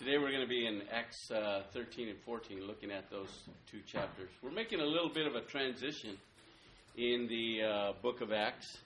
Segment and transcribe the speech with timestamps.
[0.00, 3.28] Today we're going to be in Acts uh, 13 and 14, looking at those
[3.70, 4.30] two chapters.
[4.42, 6.16] We're making a little bit of a transition
[6.96, 8.78] in the uh, book of Acts.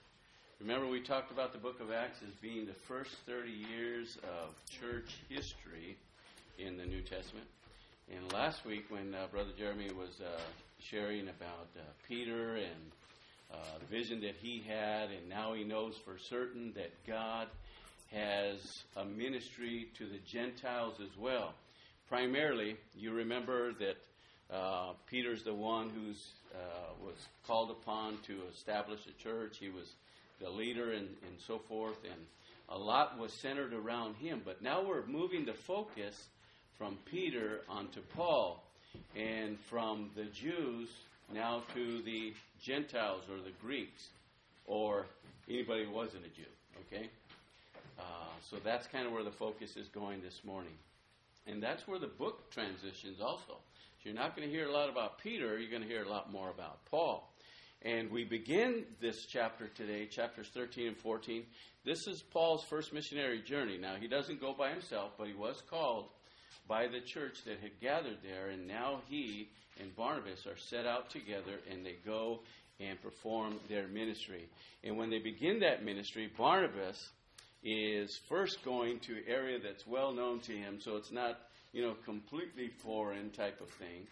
[0.59, 4.53] Remember, we talked about the book of Acts as being the first 30 years of
[4.69, 5.95] church history
[6.59, 7.47] in the New Testament.
[8.13, 10.41] And last week, when uh, Brother Jeremy was uh,
[10.81, 12.91] sharing about uh, Peter and
[13.53, 17.47] uh, the vision that he had, and now he knows for certain that God
[18.15, 21.53] has a ministry to the Gentiles as well.
[22.07, 23.97] Primarily, you remember that
[24.55, 26.11] uh, Peter's the one who
[26.55, 27.15] uh, was
[27.45, 29.57] called upon to establish a church.
[29.59, 29.91] He was
[30.39, 32.21] the leader and, and so forth, and
[32.69, 34.41] a lot was centered around him.
[34.45, 36.15] But now we're moving the focus
[36.77, 38.63] from Peter onto Paul,
[39.15, 40.89] and from the Jews
[41.33, 44.07] now to the Gentiles or the Greeks,
[44.67, 45.05] or
[45.49, 46.43] anybody who wasn't a Jew.
[46.87, 47.09] Okay?
[47.97, 48.03] Uh,
[48.49, 50.73] so that's kind of where the focus is going this morning.
[51.47, 53.53] And that's where the book transitions also.
[53.53, 56.09] So you're not going to hear a lot about Peter, you're going to hear a
[56.09, 57.31] lot more about Paul.
[57.81, 61.43] And we begin this chapter today, chapters 13 and 14.
[61.83, 63.77] This is Paul's first missionary journey.
[63.77, 66.07] Now, he doesn't go by himself, but he was called
[66.67, 69.49] by the church that had gathered there, and now he
[69.79, 72.39] and Barnabas are set out together and they go
[72.79, 74.47] and perform their ministry.
[74.83, 77.09] And when they begin that ministry, Barnabas
[77.65, 81.39] is first going to area that's well known to him, so it's not
[81.73, 84.07] you know completely foreign type of thing.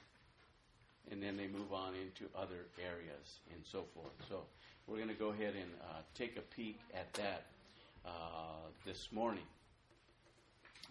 [1.12, 4.14] And then they move on into other areas and so forth.
[4.30, 4.44] So
[4.88, 7.44] we're going to go ahead and uh, take a peek at that
[8.06, 9.44] uh, this morning.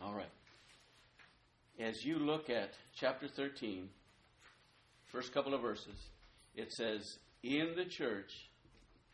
[0.03, 0.31] All right.
[1.81, 3.89] As you look at chapter 13,
[5.11, 5.97] first couple of verses,
[6.55, 8.33] it says, In the church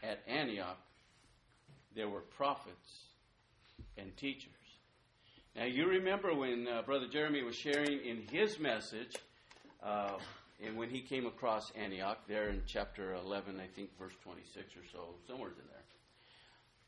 [0.02, 0.78] at Antioch,
[1.94, 3.07] there were prophets
[3.98, 4.52] and teachers.
[5.56, 9.16] Now, you remember when uh, Brother Jeremy was sharing in his message,
[9.82, 10.18] uh,
[10.64, 14.86] and when he came across Antioch, there in chapter 11, I think verse 26 or
[14.92, 15.78] so, somewhere in there.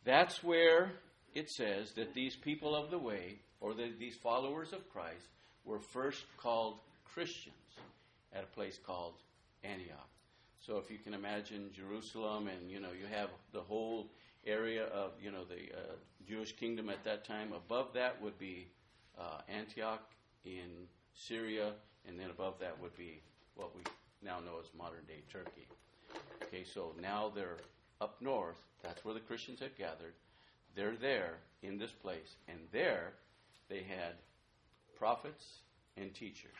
[0.05, 0.93] That's where
[1.35, 5.29] it says that these people of the way, or the, these followers of Christ,
[5.65, 7.55] were first called Christians
[8.33, 9.15] at a place called
[9.63, 10.09] Antioch.
[10.61, 14.07] So if you can imagine Jerusalem, and you know you have the whole
[14.47, 15.95] area of you know the uh,
[16.27, 17.53] Jewish kingdom at that time.
[17.53, 18.69] Above that would be
[19.19, 20.03] uh, Antioch
[20.45, 21.73] in Syria,
[22.09, 23.21] and then above that would be
[23.55, 23.83] what we
[24.23, 25.67] now know as modern day Turkey.
[26.45, 27.59] Okay, so now they're
[28.01, 28.59] up north.
[28.83, 30.15] That's where the Christians had gathered.
[30.75, 33.13] They're there in this place, and there
[33.69, 34.15] they had
[34.99, 35.45] prophets
[35.97, 36.51] and teachers.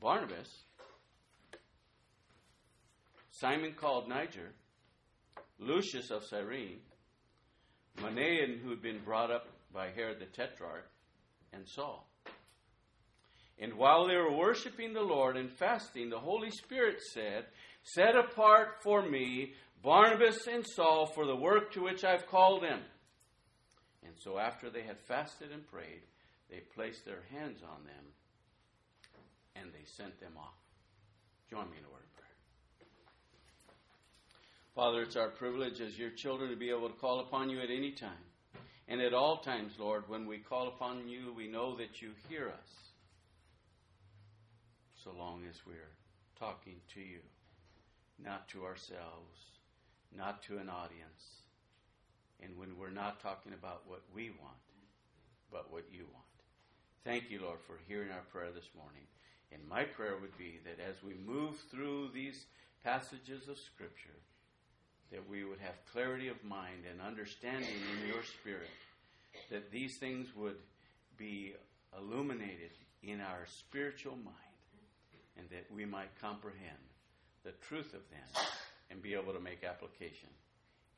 [0.00, 0.48] Barnabas,
[3.30, 4.52] Simon called Niger,
[5.58, 6.80] Lucius of Cyrene,
[7.98, 10.88] Manaen, who had been brought up by Herod the Tetrarch,
[11.52, 12.06] and Saul.
[13.58, 17.46] And while they were worshiping the Lord and fasting, the Holy Spirit said,
[17.82, 22.80] Set apart for me Barnabas and Saul for the work to which I've called them.
[24.04, 26.02] And so after they had fasted and prayed,
[26.50, 28.04] they placed their hands on them
[29.54, 30.58] and they sent them off.
[31.50, 32.05] Join me in a word.
[34.76, 37.70] Father, it's our privilege as your children to be able to call upon you at
[37.70, 38.10] any time.
[38.88, 42.48] And at all times, Lord, when we call upon you, we know that you hear
[42.48, 42.68] us.
[45.02, 45.94] So long as we're
[46.38, 47.20] talking to you,
[48.22, 49.38] not to ourselves,
[50.14, 51.24] not to an audience.
[52.42, 54.60] And when we're not talking about what we want,
[55.50, 56.26] but what you want.
[57.02, 59.04] Thank you, Lord, for hearing our prayer this morning.
[59.52, 62.44] And my prayer would be that as we move through these
[62.84, 64.20] passages of Scripture,
[65.12, 68.70] that we would have clarity of mind and understanding in your spirit,
[69.50, 70.56] that these things would
[71.16, 71.54] be
[71.96, 72.70] illuminated
[73.02, 74.34] in our spiritual mind,
[75.38, 76.82] and that we might comprehend
[77.44, 78.44] the truth of them
[78.90, 80.28] and be able to make application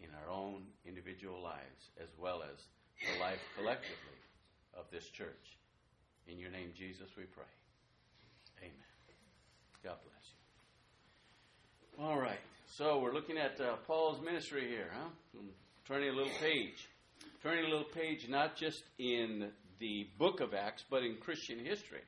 [0.01, 2.59] in our own individual lives as well as
[3.01, 4.19] the life collectively
[4.75, 5.59] of this church.
[6.27, 7.45] In your name, Jesus, we pray.
[8.61, 8.73] Amen.
[9.85, 10.33] God bless
[11.99, 12.05] you.
[12.05, 12.41] All right.
[12.77, 15.09] So we're looking at uh, Paul's ministry here, huh?
[15.87, 16.87] Turning a little page.
[17.43, 19.51] Turning a little page not just in
[19.81, 22.03] the book of Acts, but in Christian history.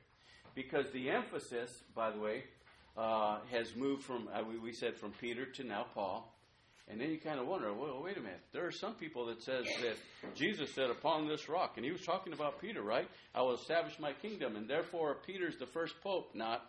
[0.55, 2.43] Because the emphasis, by the way,
[2.95, 6.31] uh, has moved from, uh, we, we said from Peter to now Paul.
[6.87, 8.41] And then you kind of wonder, well, wait a minute.
[8.53, 12.01] There are some people that says that Jesus said, upon this rock, and he was
[12.01, 13.09] talking about Peter, right?
[13.33, 16.63] I will establish my kingdom, and therefore Peter's the first pope, not.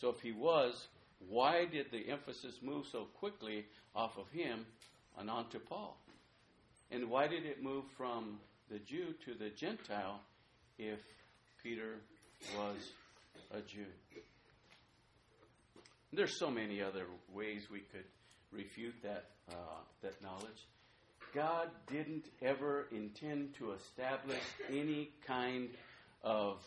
[0.00, 0.86] So if he was,
[1.18, 4.66] why did the emphasis move so quickly off of him
[5.18, 5.96] and onto Paul?
[6.90, 8.38] And why did it move from
[8.70, 10.20] the Jew to the Gentile
[10.78, 11.00] if
[11.62, 11.96] Peter
[12.56, 12.92] was
[13.52, 13.86] a Jew?
[16.12, 18.04] There's so many other ways we could
[18.52, 20.68] refute that, uh, that knowledge.
[21.34, 25.70] God didn't ever intend to establish any kind
[26.22, 26.62] of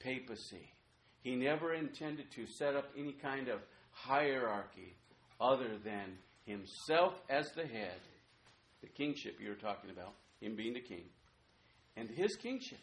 [0.00, 0.72] papacy.
[1.22, 3.60] He never intended to set up any kind of
[4.04, 4.94] hierarchy
[5.40, 8.00] other than himself as the head,
[8.82, 11.04] the kingship you were talking about, him being the king,
[11.96, 12.78] and his kingship.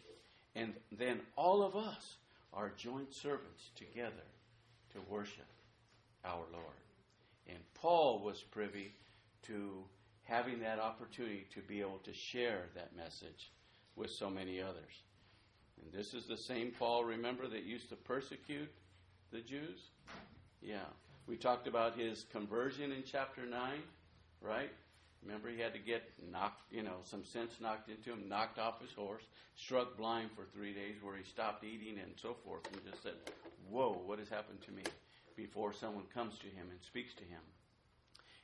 [0.54, 2.16] And then all of us
[2.52, 4.26] are joint servants together
[4.92, 5.46] to worship
[6.24, 6.78] our Lord.
[7.46, 8.92] And Paul was privy
[9.46, 9.84] to
[10.24, 13.50] having that opportunity to be able to share that message
[13.96, 15.02] with so many others.
[15.82, 18.70] And this is the same Paul, remember, that used to persecute
[19.30, 19.90] the Jews?
[20.60, 20.86] Yeah.
[21.28, 23.60] We talked about his conversion in chapter 9,
[24.40, 24.70] right?
[25.22, 26.02] Remember, he had to get
[26.32, 30.44] knocked, you know, some sense knocked into him, knocked off his horse, struck blind for
[30.54, 33.12] three days, where he stopped eating and so forth, and just said,
[33.68, 34.84] Whoa, what has happened to me?
[35.36, 37.42] Before someone comes to him and speaks to him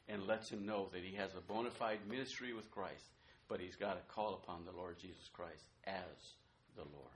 [0.06, 3.16] and lets him know that he has a bona fide ministry with Christ,
[3.48, 6.34] but he's got to call upon the Lord Jesus Christ as
[6.76, 7.08] the Lord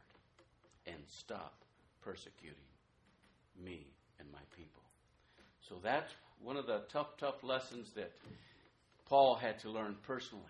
[0.87, 1.62] and stop
[2.00, 2.56] persecuting
[3.62, 4.88] me and my people.
[5.69, 6.12] So that's
[6.43, 8.12] one of the tough, tough lessons that
[9.06, 10.44] Paul had to learn personally.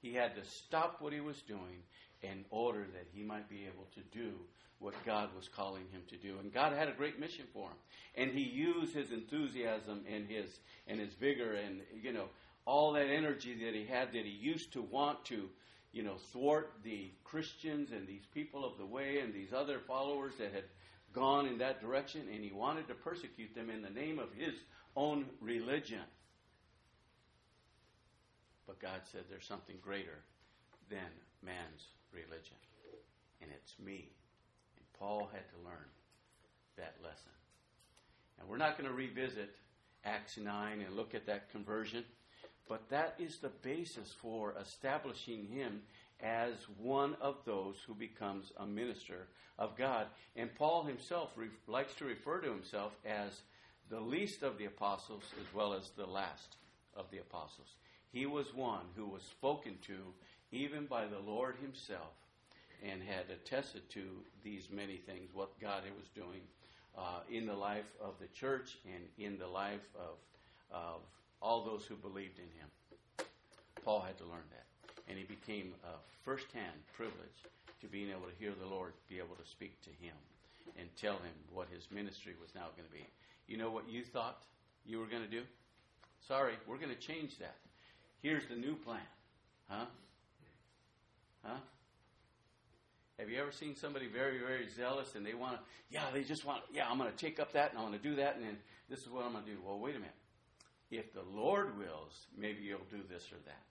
[0.00, 1.82] He had to stop what he was doing
[2.22, 4.32] in order that he might be able to do
[4.78, 6.38] what God was calling him to do.
[6.40, 7.76] And God had a great mission for him.
[8.16, 10.46] And he used his enthusiasm and his
[10.86, 12.26] and his vigor and you know
[12.66, 15.48] all that energy that he had that he used to want to
[15.92, 20.34] you know thwart the Christians and these people of the way and these other followers
[20.38, 20.64] that had
[21.14, 24.54] gone in that direction and he wanted to persecute them in the name of his
[24.96, 26.00] own religion.
[28.66, 30.18] But God said there's something greater
[30.90, 31.06] than
[31.42, 32.56] man's religion,
[33.40, 34.10] and it's me.
[34.76, 35.88] And Paul had to learn
[36.76, 37.30] that lesson.
[38.40, 39.54] And we're not going to revisit
[40.04, 42.04] Acts 9 and look at that conversion,
[42.68, 45.82] but that is the basis for establishing him
[46.24, 49.28] as one of those who becomes a minister
[49.58, 50.06] of God.
[50.34, 53.42] And Paul himself re- likes to refer to himself as
[53.90, 56.56] the least of the apostles as well as the last
[56.96, 57.68] of the apostles.
[58.10, 59.98] He was one who was spoken to
[60.50, 62.14] even by the Lord himself
[62.82, 64.02] and had attested to
[64.42, 66.40] these many things, what God was doing
[66.96, 70.16] uh, in the life of the church and in the life of,
[70.70, 71.00] of
[71.42, 73.26] all those who believed in him.
[73.84, 74.63] Paul had to learn that.
[75.08, 77.38] And he became a firsthand privilege
[77.80, 80.16] to being able to hear the Lord be able to speak to him
[80.78, 83.04] and tell him what his ministry was now going to be.
[83.46, 84.38] You know what you thought
[84.86, 85.42] you were going to do?
[86.26, 87.56] Sorry, we're going to change that.
[88.22, 89.06] Here's the new plan.
[89.68, 89.84] Huh?
[91.42, 91.58] Huh?
[93.18, 95.60] Have you ever seen somebody very, very zealous and they want to,
[95.90, 98.08] yeah, they just want, yeah, I'm going to take up that and I'm going to
[98.08, 98.56] do that and then
[98.88, 99.58] this is what I'm going to do.
[99.64, 100.14] Well, wait a minute.
[100.90, 103.62] If the Lord wills, maybe you'll do this or that.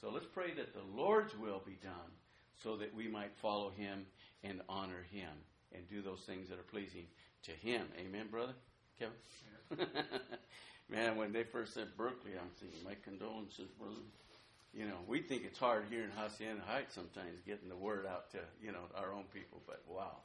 [0.00, 2.10] So let's pray that the Lord's will be done
[2.62, 4.06] so that we might follow him
[4.42, 5.30] and honor him
[5.74, 7.06] and do those things that are pleasing
[7.44, 7.86] to him.
[7.98, 8.54] Amen, brother?
[8.98, 9.86] Kevin?
[10.88, 14.00] Man, when they first said Berkeley, I'm thinking, my condolences, brother
[14.72, 18.30] you know, we think it's hard here in Hacienda Heights sometimes getting the word out
[18.30, 20.18] to, you know, our own people, but wow,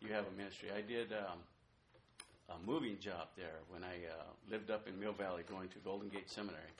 [0.00, 0.70] you have a ministry.
[0.74, 1.38] I did um,
[2.48, 6.08] a moving job there when I uh, lived up in Mill Valley going to Golden
[6.08, 6.72] Gate Seminary.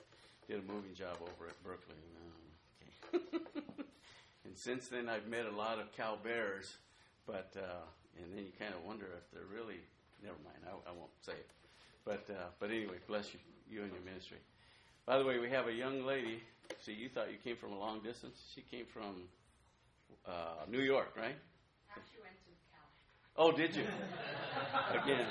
[0.47, 1.95] Did a moving job over at Berkeley.
[2.19, 3.39] Um, okay.
[4.45, 6.75] and since then, I've met a lot of Cal Bears,
[7.25, 7.85] but, uh,
[8.21, 9.79] and then you kind of wonder if they're really,
[10.21, 11.49] never mind, I, I won't say it.
[12.05, 14.39] But, uh, but anyway, bless you, you and your ministry.
[15.05, 16.41] By the way, we have a young lady
[16.81, 18.37] See, you thought you came from a long distance.
[18.53, 19.23] She came from
[20.25, 21.35] uh, New York, right?
[21.91, 22.81] Actually went to Cal.
[23.37, 23.85] Oh, did you?
[25.03, 25.25] Again.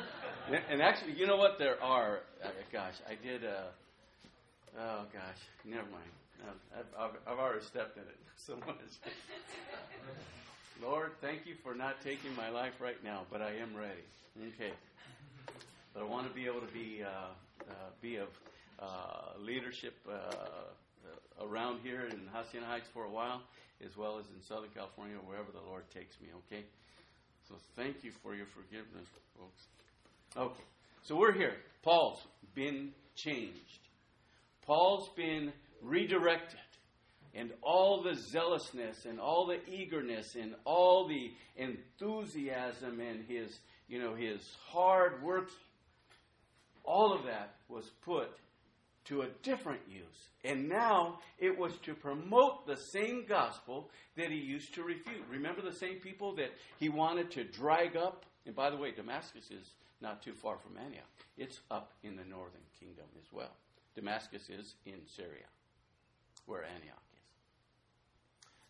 [0.70, 1.58] and actually, you know what?
[1.58, 2.20] There are.
[2.42, 3.44] Uh, gosh, I did.
[3.44, 3.68] Uh,
[4.78, 6.10] oh gosh, never mind.
[6.78, 8.76] I've, I've, I've already stepped in it so much.
[10.82, 14.06] Lord, thank you for not taking my life right now, but I am ready.
[14.54, 14.72] Okay.
[15.92, 17.34] But I want to be able to be uh,
[17.68, 18.28] uh, be of
[18.78, 23.42] uh, leadership uh, uh, around here in Hacienda Heights for a while,
[23.84, 26.64] as well as in Southern California, wherever the Lord takes me, okay?
[27.48, 29.62] So thank you for your forgiveness, folks.
[30.36, 30.64] Okay,
[31.02, 31.54] so we're here.
[31.82, 32.20] Paul's
[32.54, 33.80] been changed,
[34.66, 36.60] Paul's been redirected.
[37.34, 44.00] And all the zealousness and all the eagerness and all the enthusiasm and his, you
[44.00, 45.54] know, his hard working,
[46.84, 48.30] all of that was put
[49.04, 50.30] to a different use.
[50.42, 55.24] And now it was to promote the same gospel that he used to refute.
[55.30, 58.24] Remember the same people that he wanted to drag up?
[58.46, 61.04] And by the way, Damascus is not too far from Antioch,
[61.36, 63.56] it's up in the northern kingdom as well.
[63.94, 65.46] Damascus is in Syria,
[66.46, 67.18] where Antioch is.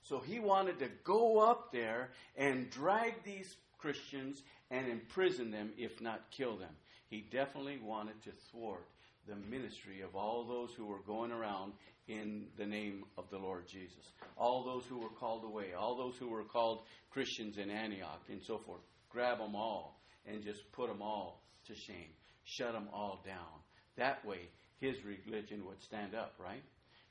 [0.03, 6.01] So he wanted to go up there and drag these Christians and imprison them, if
[6.01, 6.75] not kill them.
[7.09, 8.89] He definitely wanted to thwart
[9.27, 11.73] the ministry of all those who were going around
[12.07, 14.13] in the name of the Lord Jesus.
[14.37, 18.43] All those who were called away, all those who were called Christians in Antioch, and
[18.43, 18.81] so forth.
[19.11, 19.98] Grab them all
[20.31, 22.11] and just put them all to shame.
[22.45, 23.63] Shut them all down.
[23.97, 24.49] That way,
[24.81, 26.63] his religion would stand up, right?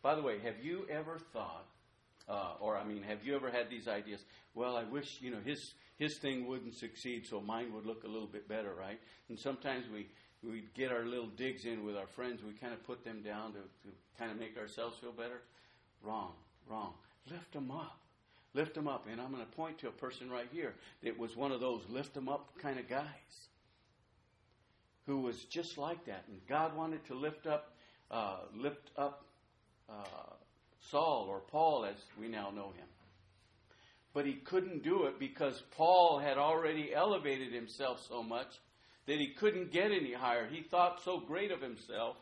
[0.02, 1.68] By the way, have you ever thought,
[2.30, 4.24] uh, or I mean, have you ever had these ideas?
[4.54, 8.08] Well, I wish you know his his thing wouldn't succeed, so mine would look a
[8.08, 9.00] little bit better, right?
[9.30, 10.08] And sometimes we
[10.44, 12.42] we get our little digs in with our friends.
[12.44, 15.42] We kind of put them down to, to kind of make ourselves feel better.
[16.02, 16.34] Wrong,
[16.70, 16.94] wrong.
[17.30, 18.00] Lift them up.
[18.58, 19.06] Lift them up.
[19.10, 20.74] And I'm going to point to a person right here
[21.04, 23.06] that was one of those lift them up kind of guys
[25.06, 26.24] who was just like that.
[26.28, 27.76] And God wanted to lift up,
[28.10, 29.26] uh, lift up
[29.88, 29.94] uh,
[30.90, 32.88] Saul or Paul as we now know him.
[34.12, 38.58] But he couldn't do it because Paul had already elevated himself so much
[39.06, 40.48] that he couldn't get any higher.
[40.52, 42.18] He thought so great of himself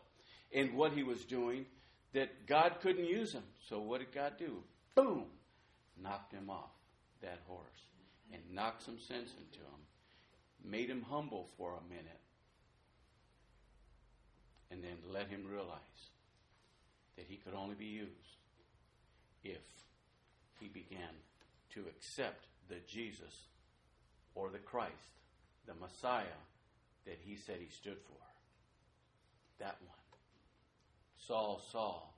[0.54, 1.64] and what he was doing
[2.12, 3.44] that God couldn't use him.
[3.70, 4.58] So what did God do?
[4.94, 5.24] Boom!
[6.02, 6.72] Knocked him off
[7.22, 7.86] that horse
[8.32, 9.82] and knocked some sense into him.
[10.64, 12.20] Made him humble for a minute.
[14.70, 16.10] And then let him realize
[17.16, 18.36] that he could only be used
[19.44, 19.62] if
[20.60, 21.14] he began
[21.74, 23.46] to accept the Jesus
[24.34, 24.92] or the Christ,
[25.66, 26.40] the Messiah
[27.06, 28.22] that he said he stood for.
[29.58, 29.96] That one.
[31.26, 32.14] Saul, Saul,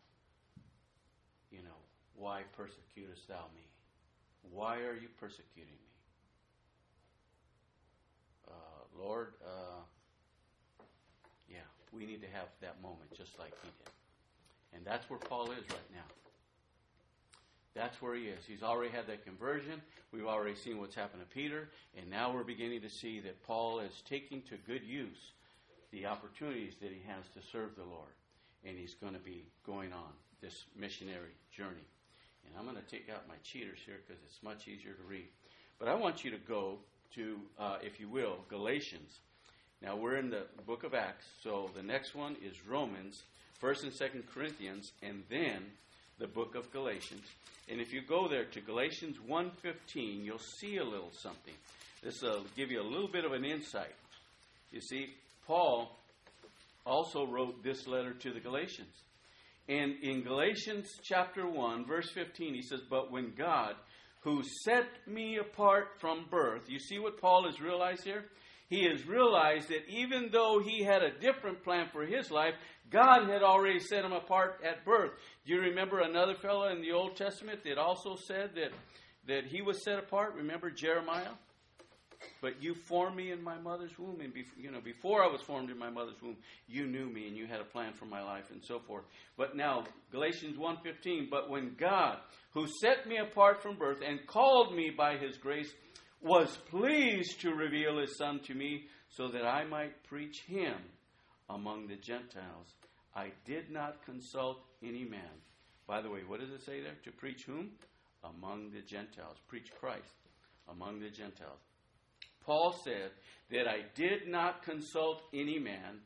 [1.50, 1.78] you know,
[2.16, 3.67] why persecutest thou me?
[4.42, 5.90] Why are you persecuting me?
[8.49, 9.83] Uh, Lord, uh,
[11.49, 11.59] yeah,
[11.92, 13.92] we need to have that moment just like he did.
[14.75, 16.04] And that's where Paul is right now.
[17.75, 18.45] That's where he is.
[18.47, 19.80] He's already had that conversion.
[20.12, 21.68] We've already seen what's happened to Peter.
[21.97, 25.33] And now we're beginning to see that Paul is taking to good use
[25.92, 28.11] the opportunities that he has to serve the Lord.
[28.64, 31.87] And he's going to be going on this missionary journey.
[32.47, 35.28] And I'm going to take out my cheaters here because it's much easier to read.
[35.78, 36.78] But I want you to go
[37.14, 39.21] to, uh, if you will, Galatians.
[39.80, 43.23] Now we're in the book of Acts, so the next one is Romans,
[43.62, 45.66] 1st and 2nd Corinthians, and then
[46.18, 47.23] the book of Galatians.
[47.71, 51.54] And if you go there to Galatians 1:15, you'll see a little something.
[52.02, 53.95] This will give you a little bit of an insight.
[54.73, 55.14] You see,
[55.47, 55.97] Paul
[56.85, 58.95] also wrote this letter to the Galatians.
[59.68, 63.75] And in Galatians chapter 1, verse 15, he says, But when God,
[64.22, 68.25] who set me apart from birth, you see what Paul has realized here?
[68.68, 72.54] He has realized that even though he had a different plan for his life,
[72.90, 75.12] God had already set him apart at birth.
[75.46, 78.72] Do you remember another fellow in the Old Testament that also said that,
[79.26, 80.34] that he was set apart?
[80.34, 81.32] Remember Jeremiah?
[82.40, 85.40] But you formed me in my mother's womb, and before, you know before I was
[85.42, 88.22] formed in my mother's womb, you knew me and you had a plan for my
[88.22, 89.04] life, and so forth.
[89.37, 91.30] But now Galatians 1:15.
[91.30, 92.18] But when God,
[92.52, 95.72] who set me apart from birth and called me by His grace,
[96.20, 100.76] was pleased to reveal His Son to me, so that I might preach Him
[101.48, 102.75] among the Gentiles,
[103.14, 105.42] I did not consult any man.
[105.87, 106.96] By the way, what does it say there?
[107.04, 107.70] To preach whom?
[108.22, 109.37] Among the Gentiles.
[109.48, 110.14] Preach Christ
[110.68, 111.60] among the Gentiles.
[112.45, 113.11] Paul said
[113.50, 116.00] that I did not consult any man,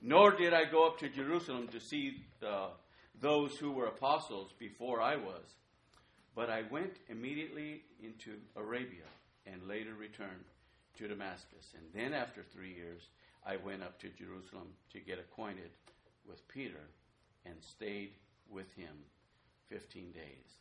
[0.00, 2.68] nor did I go up to Jerusalem to see the,
[3.20, 5.44] those who were apostles before I was,
[6.34, 9.08] but I went immediately into Arabia
[9.46, 10.44] and later returned
[10.98, 11.74] to Damascus.
[11.74, 13.02] And then, after three years,
[13.46, 15.70] I went up to Jerusalem to get acquainted
[16.28, 16.90] with Peter
[17.46, 18.12] and stayed
[18.50, 18.94] with him
[19.68, 20.58] 15 days.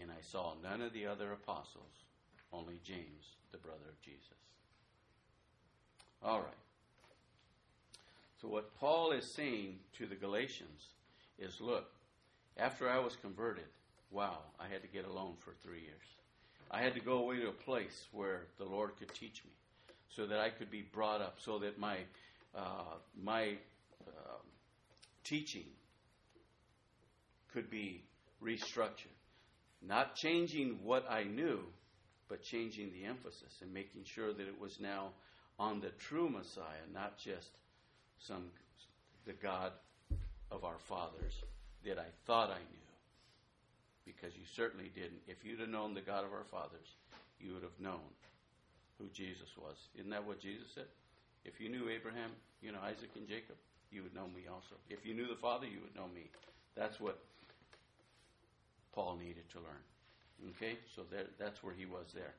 [0.00, 2.04] And I saw none of the other apostles,
[2.52, 4.39] only James, the brother of Jesus.
[6.22, 6.46] All right.
[8.40, 10.88] So, what Paul is saying to the Galatians
[11.38, 11.86] is look,
[12.56, 13.64] after I was converted,
[14.10, 16.16] wow, I had to get alone for three years.
[16.70, 19.50] I had to go away to a place where the Lord could teach me
[20.08, 21.98] so that I could be brought up, so that my
[22.54, 23.56] uh, my
[24.06, 24.38] uh,
[25.24, 25.66] teaching
[27.52, 28.04] could be
[28.42, 29.16] restructured.
[29.86, 31.60] Not changing what I knew,
[32.28, 35.10] but changing the emphasis and making sure that it was now
[35.60, 37.50] on the true Messiah, not just
[38.18, 38.44] some
[39.26, 39.72] the God
[40.50, 41.34] of our fathers
[41.84, 42.88] that I thought I knew.
[44.06, 45.20] Because you certainly didn't.
[45.28, 46.88] If you'd have known the God of our fathers,
[47.38, 48.00] you would have known
[48.98, 49.76] who Jesus was.
[49.94, 50.88] Isn't that what Jesus said?
[51.44, 52.30] If you knew Abraham,
[52.62, 53.56] you know, Isaac and Jacob,
[53.92, 54.80] you would know me also.
[54.88, 56.30] If you knew the Father, you would know me.
[56.74, 57.18] That's what
[58.92, 60.50] Paul needed to learn.
[60.56, 60.78] Okay?
[60.96, 62.34] So there, that's where he was there.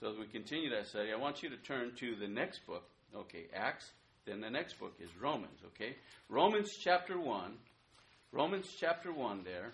[0.00, 2.84] So as we continue that study, I want you to turn to the next book.
[3.14, 3.90] Okay, Acts.
[4.26, 5.60] Then the next book is Romans.
[5.66, 5.96] Okay?
[6.28, 7.52] Romans chapter 1.
[8.32, 9.72] Romans chapter 1 there.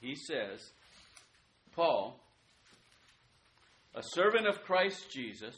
[0.00, 0.60] He says,
[1.74, 2.20] Paul,
[3.94, 5.54] a servant of Christ Jesus,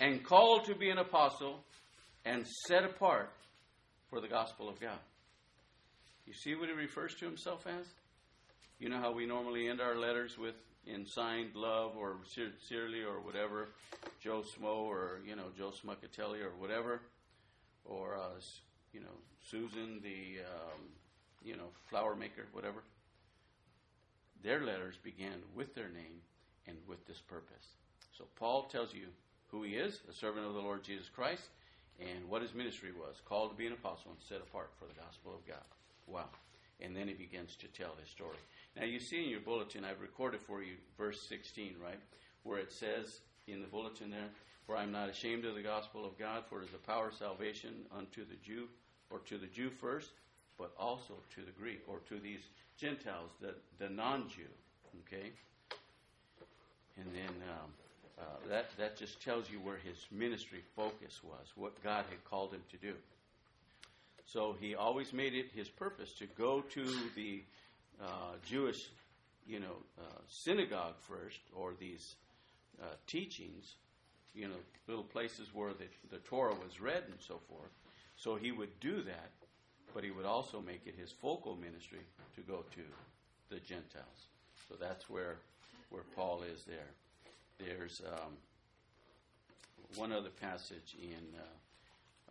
[0.00, 1.60] and called to be an apostle,
[2.24, 3.30] and set apart
[4.10, 4.98] for the gospel of God.
[6.26, 7.86] You see what he refers to himself as?
[8.78, 10.54] You know how we normally end our letters with
[10.92, 13.68] in signed love or sincerely or whatever,
[14.20, 17.00] Joe Smo or you know Joe Smuckatelli or whatever,
[17.84, 18.40] or uh,
[18.92, 19.16] you know
[19.50, 20.80] Susan the um,
[21.44, 22.82] you know flower maker, whatever.
[24.42, 26.22] Their letters began with their name
[26.66, 27.74] and with this purpose.
[28.16, 29.06] So Paul tells you
[29.48, 31.42] who he is, a servant of the Lord Jesus Christ,
[31.98, 35.00] and what his ministry was, called to be an apostle and set apart for the
[35.00, 35.64] gospel of God.
[36.06, 36.28] Wow.
[36.80, 38.36] And then he begins to tell his story.
[38.76, 41.98] Now, you see in your bulletin, I've recorded for you verse 16, right?
[42.44, 44.30] Where it says in the bulletin there,
[44.66, 47.08] For I am not ashamed of the gospel of God, for it is the power
[47.08, 48.68] of salvation unto the Jew,
[49.10, 50.10] or to the Jew first,
[50.56, 52.40] but also to the Greek, or to these
[52.78, 54.50] Gentiles, the, the non Jew.
[55.06, 55.32] Okay?
[56.96, 57.70] And then um,
[58.18, 62.52] uh, that, that just tells you where his ministry focus was, what God had called
[62.52, 62.94] him to do.
[64.32, 66.84] So he always made it his purpose to go to
[67.16, 67.42] the
[68.02, 68.90] uh, Jewish,
[69.46, 72.14] you know, uh, synagogue first, or these
[72.82, 73.76] uh, teachings,
[74.34, 77.70] you know, little places where the, the Torah was read and so forth.
[78.16, 79.30] So he would do that,
[79.94, 82.00] but he would also make it his focal ministry
[82.36, 82.82] to go to
[83.48, 84.26] the Gentiles.
[84.68, 85.36] So that's where
[85.88, 86.90] where Paul is there.
[87.58, 88.32] There's um,
[89.96, 91.42] one other passage in uh,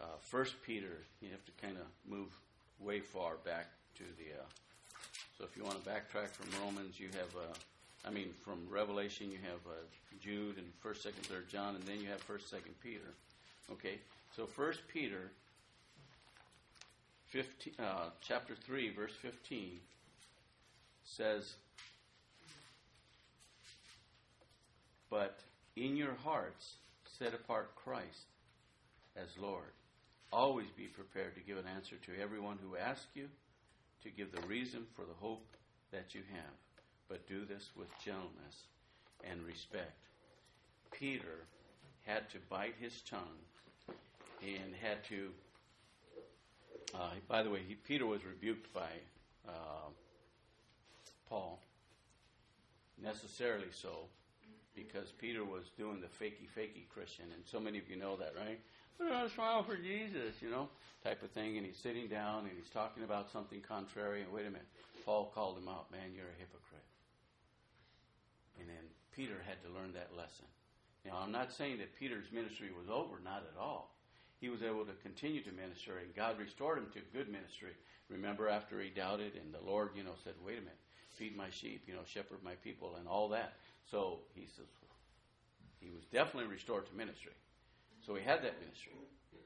[0.01, 1.03] uh, First Peter.
[1.21, 2.29] You have to kind of move
[2.79, 4.39] way far back to the.
[4.39, 4.45] Uh,
[5.37, 7.35] so if you want to backtrack from Romans, you have.
[7.35, 7.53] Uh,
[8.05, 9.75] I mean, from Revelation, you have uh,
[10.21, 13.13] Jude and First, Second, Third John, and then you have First, Second Peter.
[13.71, 13.99] Okay,
[14.35, 15.31] so First Peter,
[17.29, 19.79] 15, uh, chapter three, verse fifteen,
[21.03, 21.55] says,
[25.09, 25.39] "But
[25.75, 26.75] in your hearts
[27.19, 28.25] set apart Christ
[29.15, 29.71] as Lord.
[30.31, 33.29] Always be prepared to give an answer to everyone who asks you,
[34.03, 35.45] to give the reason for the hope
[35.91, 36.53] that you have,
[37.07, 38.67] but do this with gentleness
[39.23, 39.97] and respect.
[40.91, 41.45] Peter
[42.03, 43.39] had to bite his tongue
[44.41, 45.29] and had to.
[46.93, 48.89] Uh, by the way, he, Peter was rebuked by
[49.47, 49.89] uh,
[51.29, 51.59] Paul,
[53.01, 54.05] necessarily so,
[54.75, 58.33] because Peter was doing the fakey fakey Christian, and so many of you know that,
[58.37, 58.59] right?
[58.99, 60.69] Oh, smile for Jesus, you know,
[61.03, 61.57] type of thing.
[61.57, 64.21] And he's sitting down and he's talking about something contrary.
[64.21, 64.67] And wait a minute,
[65.05, 66.85] Paul called him out, man, you're a hypocrite.
[68.59, 68.83] And then
[69.15, 70.45] Peter had to learn that lesson.
[71.05, 73.95] Now, I'm not saying that Peter's ministry was over, not at all.
[74.41, 77.71] He was able to continue to minister, and God restored him to good ministry.
[78.09, 80.77] Remember, after he doubted, and the Lord, you know, said, "Wait a minute,
[81.15, 83.53] feed my sheep, you know, shepherd my people, and all that."
[83.89, 84.67] So he says,
[85.79, 87.31] he was definitely restored to ministry.
[88.07, 88.93] So he had that ministry.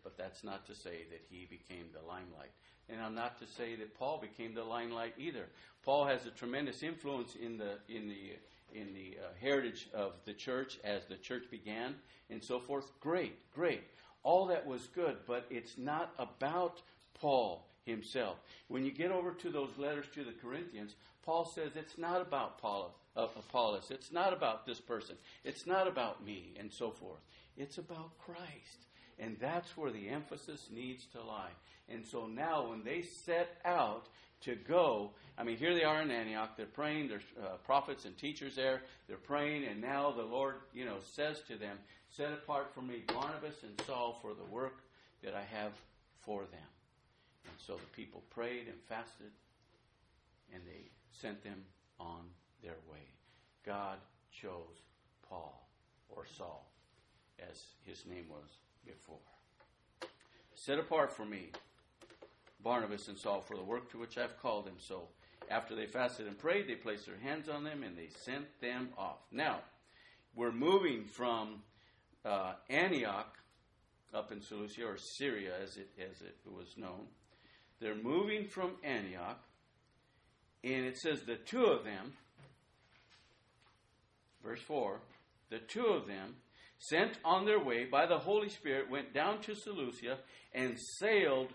[0.04, 2.52] But that's not to say that he became the limelight.
[2.90, 5.46] And I'm not to say that Paul became the limelight either.
[5.84, 8.38] Paul has a tremendous influence in the in the
[8.74, 11.96] in the uh, heritage of the church as the church began
[12.30, 12.92] and so forth.
[13.00, 13.84] Great, great.
[14.24, 16.82] All that was good, but it's not about
[17.20, 18.38] Paul himself.
[18.68, 22.60] When you get over to those letters to the Corinthians, Paul says it's not about
[22.60, 23.92] Paul, uh, Apollos.
[23.92, 25.16] It's not about this person.
[25.44, 27.20] It's not about me, and so forth.
[27.58, 28.86] It's about Christ.
[29.20, 31.52] And that's where the emphasis needs to lie.
[31.90, 34.08] And so now, when they set out
[34.42, 36.58] to go, I mean, here they are in Antioch.
[36.58, 37.10] They're praying.
[37.10, 38.82] There's uh, prophets and teachers there.
[39.08, 41.78] They're praying, and now the Lord, you know, says to them,
[42.10, 44.82] "Set apart for me Barnabas and Saul for the work
[45.24, 45.74] that I have
[46.22, 46.70] for them."
[47.46, 49.32] And so the people prayed and fasted,
[50.54, 51.64] and they sent them
[52.00, 52.24] on
[52.64, 53.06] their way.
[53.66, 53.98] God
[54.32, 54.82] chose
[55.28, 55.68] Paul
[56.10, 56.71] or Saul,
[57.50, 58.50] as his name was
[58.86, 59.18] before.
[60.56, 61.52] Set apart for me
[62.64, 64.78] Barnabas and Saul for the work to which I've called them.
[64.78, 65.08] So
[65.50, 68.90] after they fasted and prayed, they placed their hands on them and they sent them
[68.98, 69.20] off.
[69.32, 69.62] Now,
[70.36, 71.64] we're moving from
[72.24, 73.38] uh, Antioch
[74.14, 77.08] up in Seleucia, or Syria as it, as it was known.
[77.80, 79.42] they're moving from Antioch,
[80.64, 82.14] and it says the two of them,
[84.44, 85.00] verse 4,
[85.50, 86.36] the two of them,
[86.90, 90.18] sent on their way by the Holy Spirit, went down to Seleucia
[90.54, 91.54] and sailed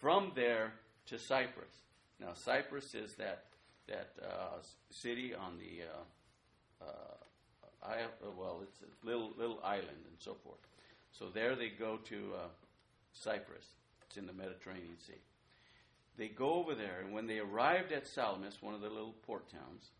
[0.00, 0.74] from there
[1.06, 1.72] to Cyprus.
[2.20, 3.44] Now, Cyprus is that
[3.88, 4.58] that uh,
[4.90, 10.58] city on the uh, uh, I, well, it's a little little island and so forth.
[11.12, 12.48] So there they go to uh,
[13.12, 13.64] Cyprus.
[14.06, 15.20] It's in the Mediterranean Sea.
[16.18, 19.48] They go over there, and when they arrived at Salamis, one of the little port
[19.50, 19.90] towns,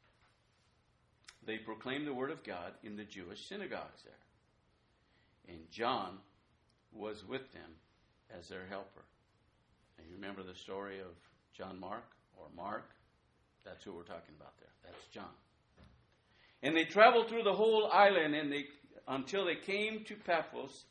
[1.47, 4.26] they proclaimed the word of God in the Jewish synagogues there.
[5.49, 6.19] And John
[6.93, 7.71] was with them
[8.37, 9.05] as their helper.
[9.99, 11.15] And you remember the story of
[11.57, 12.05] John Mark
[12.37, 12.91] or Mark?
[13.65, 14.69] That's who we're talking about there.
[14.85, 15.35] That's John.
[16.63, 18.65] And they traveled through the whole island and they
[19.09, 20.85] until they came to Paphos,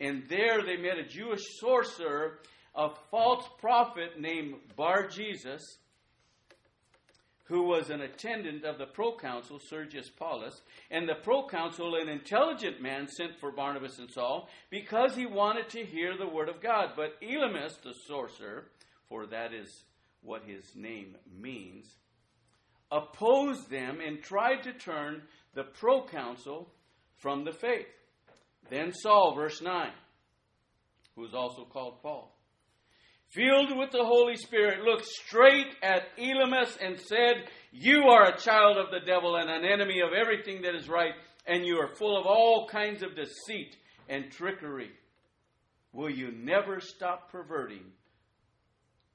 [0.00, 2.38] and there they met a Jewish sorcerer,
[2.74, 5.60] a false prophet named Bar Jesus,
[7.48, 13.08] who was an attendant of the proconsul Sergius Paulus, and the proconsul, an intelligent man,
[13.08, 16.90] sent for Barnabas and Saul because he wanted to hear the word of God.
[16.94, 18.66] But Elymas, the sorcerer,
[19.08, 19.84] for that is
[20.22, 21.86] what his name means,
[22.92, 25.22] opposed them and tried to turn
[25.54, 26.70] the proconsul
[27.16, 27.86] from the faith.
[28.70, 29.90] Then Saul, verse 9,
[31.16, 32.37] who is also called Paul,
[33.30, 38.78] filled with the Holy Spirit, looked straight at Elymas and said, You are a child
[38.78, 41.14] of the devil and an enemy of everything that is right,
[41.46, 43.76] and you are full of all kinds of deceit
[44.08, 44.90] and trickery.
[45.92, 47.84] Will you never stop perverting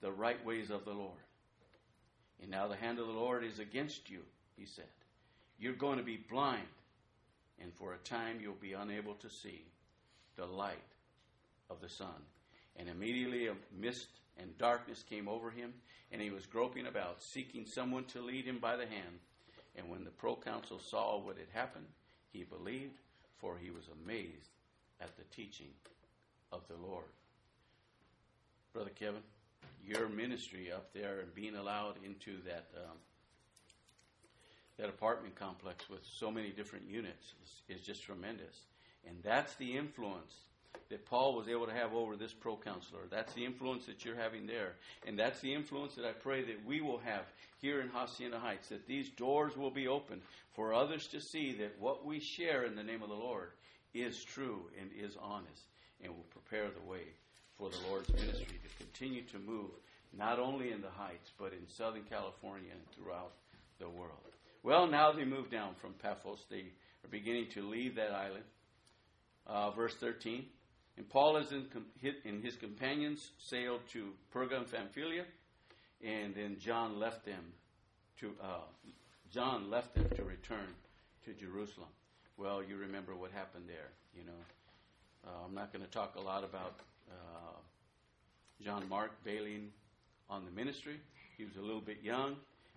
[0.01, 1.19] the right ways of the Lord?
[2.41, 4.19] And now the hand of the Lord is against you,
[4.57, 4.85] he said.
[5.57, 6.67] You're going to be blind,
[7.61, 9.63] and for a time you'll be unable to see
[10.35, 10.83] the light
[11.69, 12.21] of the sun.
[12.77, 14.07] And immediately a mist
[14.37, 15.73] and darkness came over him,
[16.11, 19.19] and he was groping about, seeking someone to lead him by the hand.
[19.75, 21.85] And when the proconsul saw what had happened,
[22.31, 22.97] he believed,
[23.37, 24.49] for he was amazed
[25.01, 25.69] at the teaching
[26.51, 27.05] of the Lord.
[28.73, 29.21] Brother Kevin,
[29.85, 32.97] your ministry up there and being allowed into that um,
[34.77, 38.65] that apartment complex with so many different units is, is just tremendous.
[39.07, 40.33] And that's the influence
[40.89, 43.09] that Paul was able to have over this proconsular.
[43.09, 44.73] That's the influence that you're having there.
[45.07, 47.25] And that's the influence that I pray that we will have
[47.61, 50.21] here in Hacienda Heights, that these doors will be open
[50.53, 53.49] for others to see that what we share in the name of the Lord
[53.93, 55.63] is true and is honest
[56.01, 57.03] and will prepare the way
[57.57, 59.71] for the Lord's ministry to continue to move
[60.15, 63.33] not only in the Heights, but in Southern California and throughout
[63.79, 64.11] the world.
[64.61, 66.45] Well, now they move down from Paphos.
[66.49, 66.65] They
[67.03, 68.43] are beginning to leave that island.
[69.45, 70.45] Uh, verse 13.
[70.97, 75.25] And Paul and his companions sailed to Perga and Pamphylia,
[76.03, 77.53] and then John left them
[78.19, 78.61] to uh,
[79.31, 80.67] John left them to return
[81.25, 81.89] to Jerusalem.
[82.37, 83.89] Well, you remember what happened there.
[84.15, 84.41] You know,
[85.25, 86.75] uh, I'm not going to talk a lot about
[87.09, 87.57] uh,
[88.61, 89.71] John Mark bailing
[90.29, 90.99] on the ministry.
[91.37, 92.35] He was a little bit young,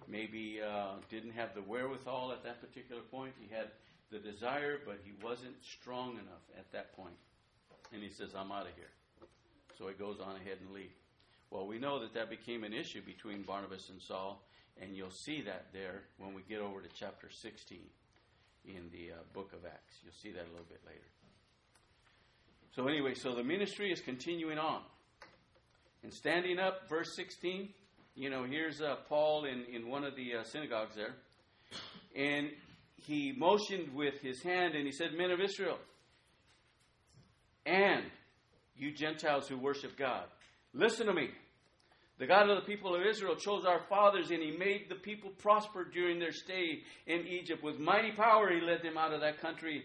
[0.09, 3.35] maybe uh, didn't have the wherewithal at that particular point.
[3.39, 3.69] He had
[4.11, 7.17] the desire, but he wasn't strong enough at that point.
[7.93, 8.91] And he says, I'm out of here.
[9.79, 10.95] So he goes on ahead and leaves.
[11.51, 14.43] Well, we know that that became an issue between Barnabas and Saul,
[14.81, 17.79] and you'll see that there when we get over to chapter 16
[18.67, 19.99] in the uh, book of Acts.
[20.03, 21.07] You'll see that a little bit later.
[22.75, 24.83] So, anyway, so the ministry is continuing on.
[26.03, 27.71] And standing up, verse 16,
[28.15, 31.15] you know, here's uh, Paul in, in one of the uh, synagogues there.
[32.15, 32.51] And
[32.97, 35.79] he motioned with his hand and he said, Men of Israel,
[37.67, 38.05] and
[38.77, 40.25] you Gentiles who worship God,
[40.73, 41.31] listen to me.
[42.19, 45.31] The God of the people of Israel chose our fathers, and He made the people
[45.31, 47.63] prosper during their stay in Egypt.
[47.63, 49.85] With mighty power, He led them out of that country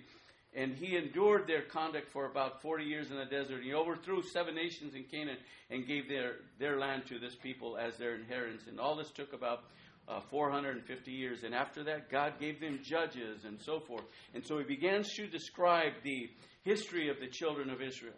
[0.53, 3.63] and he endured their conduct for about 40 years in the desert.
[3.63, 5.37] He overthrew seven nations in Canaan
[5.69, 8.63] and gave their, their land to this people as their inheritance.
[8.67, 9.63] And all this took about
[10.07, 11.43] uh, 450 years.
[11.43, 14.03] And after that, God gave them judges and so forth.
[14.33, 16.29] And so he begins to describe the
[16.63, 18.13] history of the children of Israel.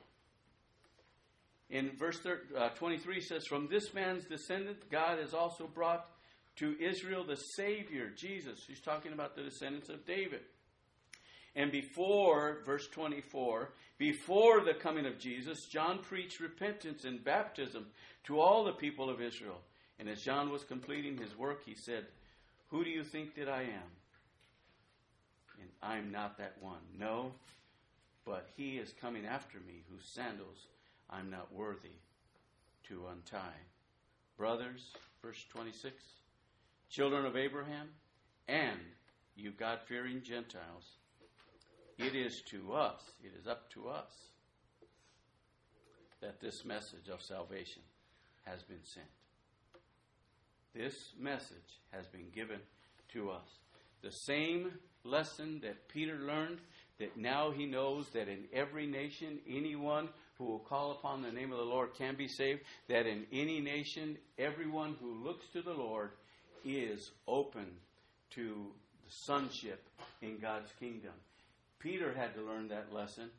[1.70, 6.06] In verse 30, uh, 23 says, From this man's descendant, God has also brought
[6.58, 8.60] to Israel the Savior, Jesus.
[8.68, 10.42] He's talking about the descendants of David
[11.56, 17.88] and before, verse 24, before the coming of Jesus, John preached repentance and baptism
[18.26, 19.60] to all the people of Israel.
[20.00, 22.06] And as John was completing his work, he said,
[22.70, 23.92] Who do you think that I am?
[25.60, 26.82] And I'm not that one.
[26.98, 27.32] No,
[28.26, 30.68] but he is coming after me, whose sandals
[31.10, 32.00] I'm not worthy
[32.88, 33.40] to untie.
[34.38, 35.94] brothers, verse 26,
[36.90, 37.90] children of Abraham,
[38.48, 38.80] and
[39.36, 40.98] you God fearing Gentiles,
[41.98, 44.12] it is to us, it is up to us
[46.22, 47.82] that this message of salvation
[48.46, 49.06] has been sent.
[50.76, 52.60] This message has been given
[53.14, 53.48] to us.
[54.02, 54.72] The same
[55.04, 56.60] lesson that Peter learned,
[57.00, 61.52] that now he knows that in every nation, anyone who will call upon the name
[61.52, 65.74] of the Lord can be saved, that in any nation, everyone who looks to the
[65.74, 66.12] Lord
[66.66, 67.68] is open
[68.32, 68.68] to
[69.06, 69.88] the sonship
[70.22, 71.14] in God's kingdom.
[71.80, 73.30] Peter had to learn that lesson,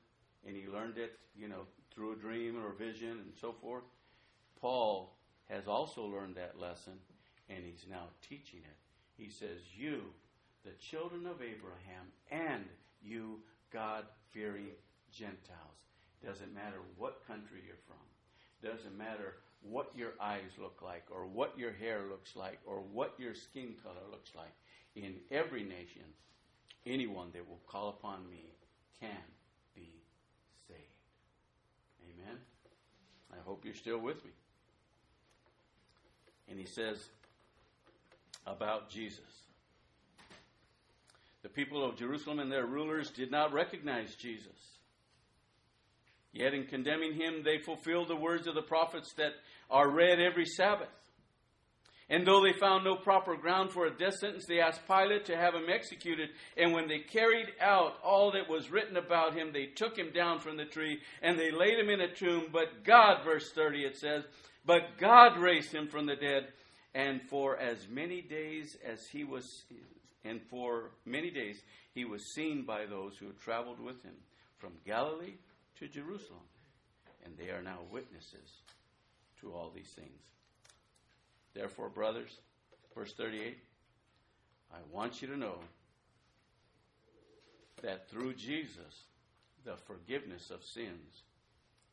[0.47, 3.85] and he learned it, you know, through a dream or a vision and so forth.
[4.61, 5.17] Paul
[5.49, 6.95] has also learned that lesson,
[7.49, 8.77] and he's now teaching it.
[9.17, 10.03] He says, You,
[10.65, 12.65] the children of Abraham, and
[13.03, 13.41] you,
[13.73, 14.69] God fearing
[15.13, 15.79] Gentiles.
[16.25, 17.97] Doesn't matter what country you're from.
[18.63, 23.15] Doesn't matter what your eyes look like, or what your hair looks like, or what
[23.19, 24.53] your skin color looks like.
[24.97, 26.03] In every nation,
[26.87, 28.55] anyone that will call upon me
[29.01, 29.11] can
[29.75, 29.93] be
[30.69, 30.81] saved.
[32.03, 32.39] Amen.
[33.33, 34.31] I hope you're still with me.
[36.49, 37.09] And he says
[38.47, 39.21] about Jesus.
[41.43, 44.53] The people of Jerusalem and their rulers did not recognize Jesus.
[46.33, 49.33] Yet in condemning him, they fulfilled the words of the prophets that
[49.71, 50.89] are read every Sabbath.
[52.11, 55.37] And though they found no proper ground for a death sentence, they asked Pilate to
[55.37, 56.31] have him executed.
[56.57, 60.41] And when they carried out all that was written about him, they took him down
[60.41, 62.49] from the tree and they laid him in a tomb.
[62.53, 64.25] But God, verse 30, it says,
[64.67, 66.49] but God raised him from the dead.
[66.95, 69.65] And for as many days as he was,
[70.25, 71.61] and for many days
[71.93, 74.15] he was seen by those who had traveled with him
[74.59, 75.35] from Galilee
[75.79, 76.41] to Jerusalem.
[77.25, 78.61] And they are now witnesses
[79.41, 80.21] to all these things.
[81.55, 82.39] Therefore, brothers,
[82.95, 83.57] verse 38,
[84.73, 85.59] I want you to know
[87.83, 89.05] that through Jesus,
[89.65, 91.23] the forgiveness of sins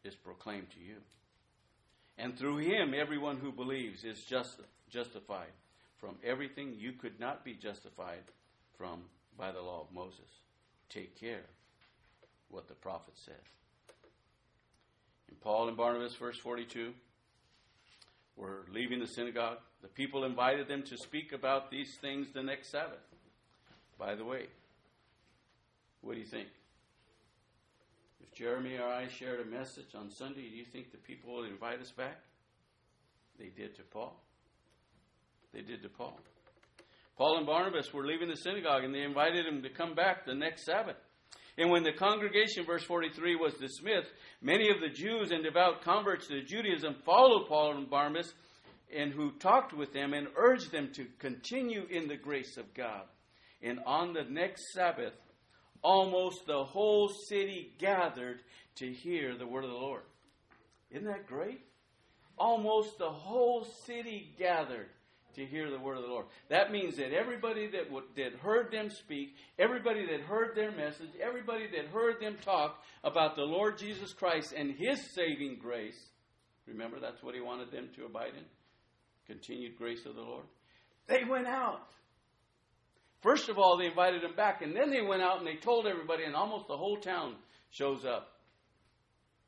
[0.04, 0.98] is proclaimed to you.
[2.18, 4.60] And through him, everyone who believes is just,
[4.92, 5.52] justified
[5.98, 8.24] from everything you could not be justified
[8.78, 9.02] from
[9.38, 10.40] by the law of Moses.
[10.90, 11.46] Take care
[12.50, 13.36] what the prophet said.
[15.30, 16.94] In Paul and Barnabas, verse 42,
[18.36, 19.60] were leaving the synagogue.
[19.82, 23.00] The people invited them to speak about these things the next Sabbath.
[23.98, 24.48] By the way,
[26.02, 26.48] what do you think?
[28.22, 31.50] If Jeremy or I shared a message on Sunday, do you think the people would
[31.50, 32.20] invite us back?
[33.40, 34.20] They did to Paul.
[35.54, 36.18] They did to Paul.
[37.18, 40.34] Paul and Barnabas were leaving the synagogue and they invited him to come back the
[40.34, 40.96] next Sabbath.
[41.58, 44.10] And when the congregation, verse 43, was dismissed,
[44.42, 48.34] many of the Jews and devout converts to Judaism followed Paul and Barnabas
[48.96, 53.04] and who talked with them and urged them to continue in the grace of God.
[53.62, 55.14] And on the next Sabbath,
[55.84, 58.40] almost the whole city gathered
[58.78, 60.04] to hear the word of the Lord.
[60.90, 61.62] Isn't that great?
[62.38, 64.90] Almost the whole city gathered
[65.36, 66.26] to hear the word of the Lord.
[66.50, 71.10] That means that everybody that, w- that heard them speak, everybody that heard their message,
[71.22, 76.00] everybody that heard them talk about the Lord Jesus Christ and His saving grace,
[76.68, 78.46] remember that's what He wanted them to abide in?
[79.28, 80.46] Continued grace of the Lord.
[81.08, 81.90] They went out.
[83.22, 85.86] First of all, they invited them back, and then they went out and they told
[85.86, 87.36] everybody, and almost the whole town
[87.70, 88.30] shows up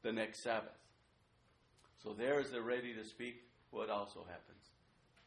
[0.03, 0.69] the next Sabbath.
[2.03, 3.35] So there, as they're ready to speak,
[3.71, 4.72] what also happens?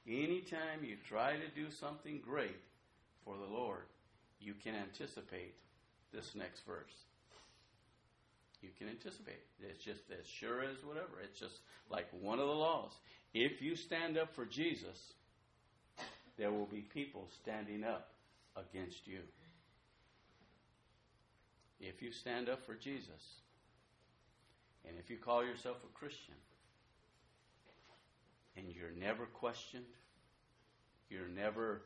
[0.08, 2.60] Anytime you try to do something great
[3.24, 3.82] for the Lord,
[4.40, 5.54] you can anticipate
[6.12, 6.92] this next verse.
[8.62, 9.42] You can anticipate.
[9.60, 11.20] It's just as sure as whatever.
[11.22, 11.58] It's just
[11.90, 12.92] like one of the laws.
[13.34, 15.12] If you stand up for Jesus,
[16.38, 18.10] there will be people standing up
[18.56, 19.20] against you.
[21.80, 23.40] If you stand up for Jesus,
[24.86, 26.34] and if you call yourself a Christian,
[28.56, 29.84] and you're never questioned,
[31.10, 31.82] you're never,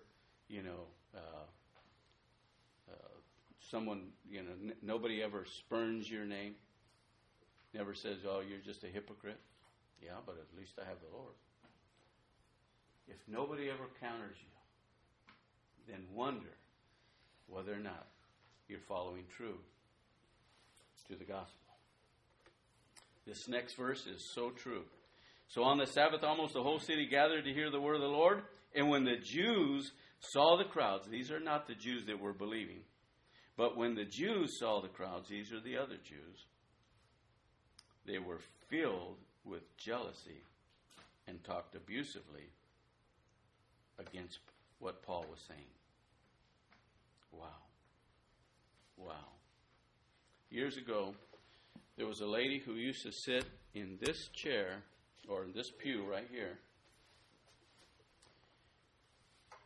[0.48, 1.44] you know, uh,
[2.90, 2.94] uh,
[3.70, 6.54] someone, you know, n- nobody ever spurns your name,
[7.74, 9.40] never says, oh, you're just a hypocrite.
[10.02, 11.34] Yeah, but at least I have the Lord.
[13.06, 16.56] If nobody ever counters you, then wonder
[17.48, 18.06] whether or not
[18.68, 19.58] you're following true
[21.08, 21.56] to the gospel.
[23.26, 24.84] This next verse is so true.
[25.50, 28.06] So on the Sabbath, almost the whole city gathered to hear the word of the
[28.06, 28.42] Lord.
[28.74, 32.82] And when the Jews saw the crowds, these are not the Jews that were believing,
[33.56, 36.46] but when the Jews saw the crowds, these are the other Jews,
[38.06, 40.44] they were filled with jealousy
[41.26, 42.48] and talked abusively
[43.98, 44.38] against
[44.78, 45.60] what Paul was saying.
[47.32, 47.48] Wow.
[48.96, 49.14] Wow.
[50.48, 51.14] Years ago,
[51.96, 54.82] there was a lady who used to sit in this chair,
[55.30, 56.58] or in this pew right here.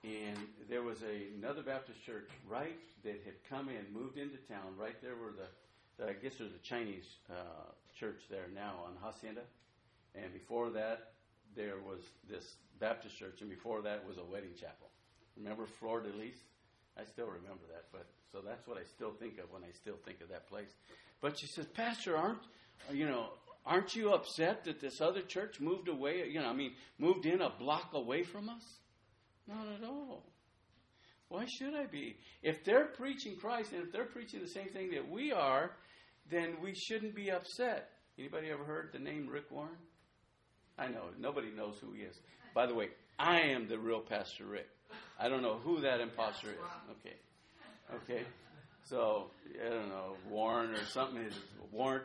[0.05, 0.37] And
[0.69, 4.77] there was a, another Baptist church right that had come in, moved into town.
[4.79, 5.49] Right there were the,
[5.97, 9.41] the I guess there's a Chinese uh, church there now on Hacienda.
[10.15, 11.13] And before that,
[11.57, 14.91] there was this Baptist church, and before that was a wedding chapel.
[15.37, 16.37] Remember Fleur de Lis?
[16.99, 19.97] I still remember that, but so that's what I still think of when I still
[20.05, 20.69] think of that place.
[21.21, 22.43] But she says, Pastor, aren't
[22.93, 23.29] you know,
[23.67, 26.29] aren't you upset that this other church moved away?
[26.29, 28.65] You know, I mean, moved in a block away from us?
[29.47, 30.25] Not at all.
[31.29, 32.17] Why should I be?
[32.43, 35.73] If they're preaching Christ and if they're preaching the same thing that we are,
[36.31, 37.91] then we shouldn't be upset.
[38.19, 39.77] Anybody ever heard the name Rick Warren?
[40.79, 42.21] I know nobody knows who he is.
[42.55, 44.69] By the way, I am the real Pastor Rick.
[45.19, 46.57] I don't know who that imposter is.
[46.91, 47.17] Okay,
[47.97, 48.25] okay.
[48.85, 49.31] So
[49.65, 51.23] I don't know Warren or something.
[51.23, 51.35] Is
[51.73, 52.05] warrant?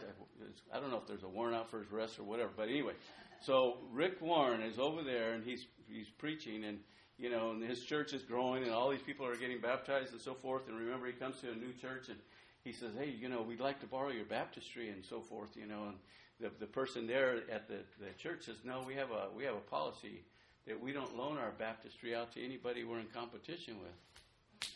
[0.74, 2.52] I don't know if there's a warrant out for his arrest or whatever.
[2.56, 2.94] But anyway,
[3.42, 6.80] so Rick Warren is over there and he's he's preaching and
[7.18, 10.22] you know and his church is growing and all these people are getting baptized and
[10.22, 10.68] so forth.
[10.68, 12.18] And remember, he comes to a new church and
[12.64, 15.66] he says, "Hey, you know, we'd like to borrow your baptistry and so forth." You
[15.68, 15.98] know, and
[16.40, 19.56] the the person there at the the church says, "No, we have a we have
[19.56, 20.24] a policy."
[20.70, 24.70] that we don't loan our baptistry out to anybody we're in competition with.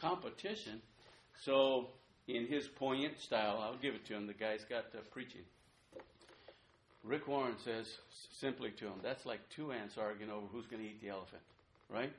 [0.00, 0.80] Competition.
[1.44, 1.88] So,
[2.28, 4.26] in his poignant style, I'll give it to him.
[4.26, 5.42] The guy's got uh, preaching.
[7.02, 7.86] Rick Warren says
[8.38, 11.42] simply to him, that's like two ants arguing over who's going to eat the elephant,
[11.88, 12.12] right?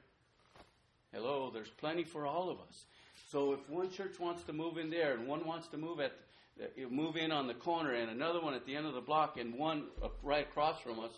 [1.14, 2.86] Hello, there's plenty for all of us.
[3.32, 6.14] So if one church wants to move in there and one wants to move at
[6.62, 9.38] uh, move in on the corner and another one at the end of the block
[9.38, 9.86] and one
[10.22, 11.12] right across from us,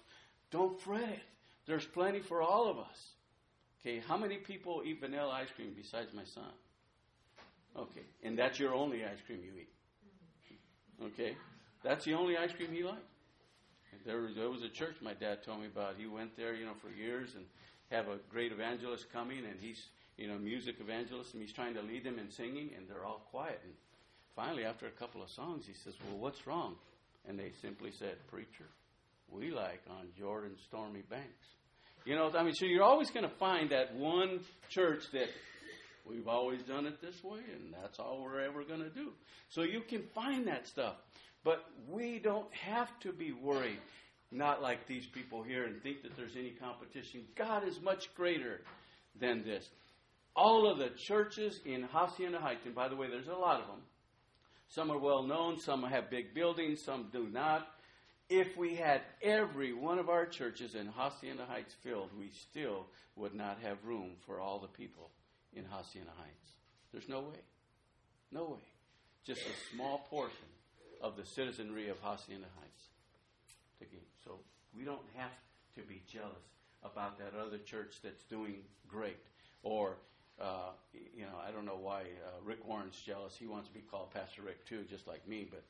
[0.51, 1.19] don't fret.
[1.65, 3.13] There's plenty for all of us.
[3.81, 6.51] Okay, how many people eat vanilla ice cream besides my son?
[7.77, 9.69] Okay, and that's your only ice cream you eat.
[11.03, 11.35] Okay,
[11.83, 13.01] that's the only ice cream he liked.
[14.05, 15.95] There was, there was a church my dad told me about.
[15.97, 17.45] He went there, you know, for years and
[17.89, 19.81] have a great evangelist coming, and he's,
[20.17, 23.25] you know, music evangelist, and he's trying to lead them in singing, and they're all
[23.31, 23.61] quiet.
[23.63, 23.73] And
[24.35, 26.75] finally, after a couple of songs, he says, "Well, what's wrong?"
[27.27, 28.67] And they simply said, "Preacher."
[29.33, 31.47] we like on Jordan's stormy banks.
[32.05, 35.27] You know, I mean, so you're always going to find that one church that
[36.09, 39.11] we've always done it this way, and that's all we're ever going to do.
[39.49, 40.95] So you can find that stuff.
[41.43, 43.79] But we don't have to be worried,
[44.31, 47.21] not like these people here, and think that there's any competition.
[47.35, 48.61] God is much greater
[49.19, 49.69] than this.
[50.35, 53.67] All of the churches in Hacienda Heights, and by the way, there's a lot of
[53.67, 53.81] them.
[54.69, 57.67] Some are well known, some have big buildings, some do not
[58.29, 63.35] if we had every one of our churches in Hacienda Heights filled, we still would
[63.35, 65.11] not have room for all the people
[65.55, 66.51] in Hacienda Heights.
[66.91, 67.41] There's no way.
[68.31, 68.65] No way.
[69.25, 70.49] Just a small portion
[71.01, 72.63] of the citizenry of Hacienda Heights.
[74.23, 74.39] So
[74.77, 75.31] we don't have
[75.75, 76.31] to be jealous
[76.83, 78.55] about that other church that's doing
[78.87, 79.17] great.
[79.63, 79.97] Or,
[80.39, 83.35] uh, you know, I don't know why uh, Rick Warren's jealous.
[83.37, 85.47] He wants to be called Pastor Rick too, just like me.
[85.49, 85.63] But,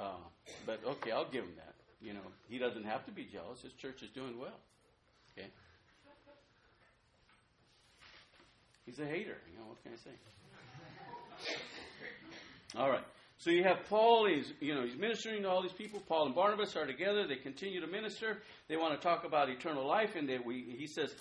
[0.00, 0.16] uh,
[0.64, 1.74] but okay, I'll give him that.
[2.00, 3.62] You know, he doesn't have to be jealous.
[3.62, 4.58] His church is doing well.
[5.36, 5.48] Okay?
[8.86, 9.36] He's a hater.
[9.52, 10.10] You know, what can I say?
[12.78, 13.04] All right.
[13.38, 16.00] So you have Paul, he's you know, he's ministering to all these people.
[16.08, 18.38] Paul and Barnabas are together, they continue to minister.
[18.68, 21.14] They want to talk about eternal life, and they, we, he says,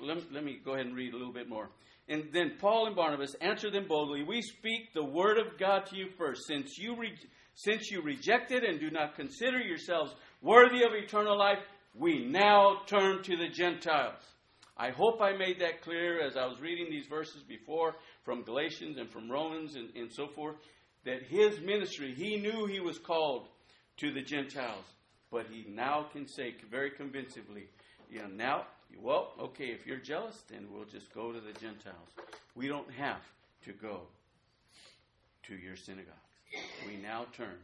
[0.00, 1.70] let me, let me go ahead and read a little bit more.
[2.08, 5.96] And then Paul and Barnabas answer them boldly, We speak the word of God to
[5.96, 7.16] you first, since you re-
[7.54, 11.58] since you rejected and do not consider yourselves worthy of eternal life,
[11.94, 14.22] we now turn to the Gentiles.
[14.76, 18.98] I hope I made that clear as I was reading these verses before from Galatians
[18.98, 20.56] and from Romans and, and so forth,
[21.04, 23.48] that his ministry, he knew he was called
[23.98, 24.84] to the Gentiles,
[25.30, 27.68] but he now can say very convincingly,
[28.10, 28.66] you know, now,
[29.00, 32.08] well, okay, if you're jealous, then we'll just go to the Gentiles.
[32.54, 33.22] We don't have
[33.64, 34.02] to go
[35.44, 36.14] to your synagogue
[36.86, 37.58] we now turn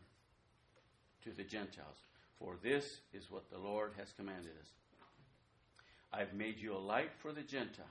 [1.24, 1.96] to the Gentiles.
[2.38, 4.77] For this is what the Lord has commanded us.
[6.12, 7.88] I've made you a light for the Gentiles,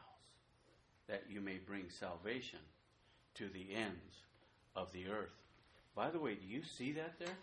[1.07, 2.59] that you may bring salvation
[3.36, 4.24] to the ends
[4.76, 5.34] of the earth.
[5.95, 7.36] By the way, do you see that there?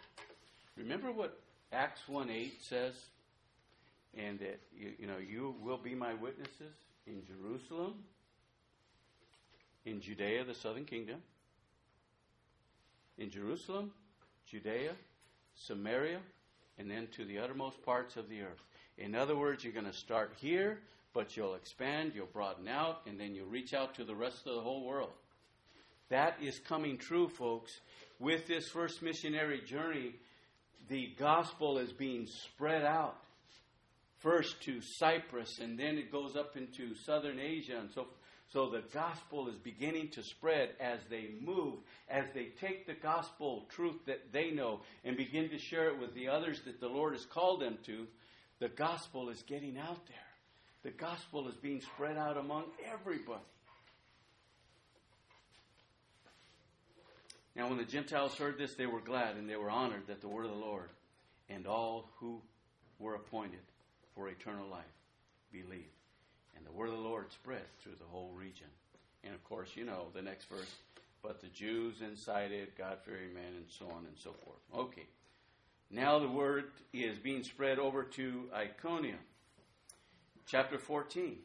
[0.76, 1.40] Remember what
[1.72, 2.94] Acts 1 8 says?
[4.16, 6.74] And that you, you know, you will be my witnesses
[7.06, 7.94] in Jerusalem,
[9.84, 11.16] in Judea, the southern kingdom,
[13.18, 13.90] in Jerusalem,
[14.48, 14.92] Judea,
[15.56, 16.20] Samaria,
[16.78, 18.62] and then to the uttermost parts of the earth.
[18.98, 20.80] In other words, you're going to start here,
[21.12, 24.54] but you'll expand, you'll broaden out, and then you'll reach out to the rest of
[24.54, 25.12] the whole world.
[26.10, 27.72] That is coming true, folks.
[28.18, 30.14] With this first missionary journey,
[30.88, 33.16] the gospel is being spread out.
[34.18, 38.06] First to Cyprus, and then it goes up into southern Asia, and so
[38.52, 43.66] so the gospel is beginning to spread as they move, as they take the gospel
[43.68, 47.14] truth that they know and begin to share it with the others that the Lord
[47.14, 48.06] has called them to.
[48.60, 50.16] The gospel is getting out there.
[50.82, 53.40] The gospel is being spread out among everybody.
[57.56, 60.28] Now, when the Gentiles heard this, they were glad and they were honored that the
[60.28, 60.90] word of the Lord
[61.48, 62.40] and all who
[62.98, 63.60] were appointed
[64.14, 64.84] for eternal life
[65.52, 65.84] believed.
[66.56, 68.66] And the word of the Lord spread through the whole region.
[69.22, 70.74] And of course, you know the next verse.
[71.22, 74.86] But the Jews incited God fearing men and so on and so forth.
[74.88, 75.06] Okay.
[75.90, 79.18] Now the word is being spread over to Iconium.
[80.46, 81.38] Chapter 14.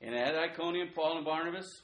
[0.00, 1.82] And at Iconium, Paul and Barnabas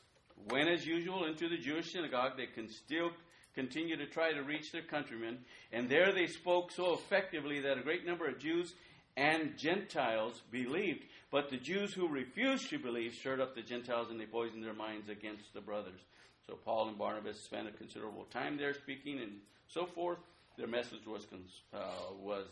[0.50, 2.32] went as usual into the Jewish synagogue.
[2.36, 3.10] They can still
[3.54, 5.38] continue to try to reach their countrymen.
[5.72, 8.74] And there they spoke so effectively that a great number of Jews
[9.16, 11.04] and Gentiles believed.
[11.30, 14.74] But the Jews who refused to believe stirred up the Gentiles and they poisoned their
[14.74, 16.00] minds against the brothers.
[16.46, 19.32] So Paul and Barnabas spent a considerable time there speaking and
[19.66, 20.18] so forth.
[20.56, 21.26] Their message was
[21.74, 21.78] uh,
[22.20, 22.46] was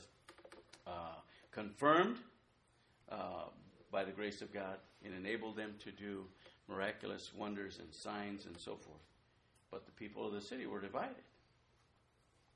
[0.86, 1.16] uh,
[1.50, 2.18] confirmed
[3.10, 3.44] uh,
[3.90, 6.24] by the grace of God and enabled them to do
[6.68, 9.00] miraculous wonders and signs and so forth.
[9.70, 11.14] But the people of the city were divided.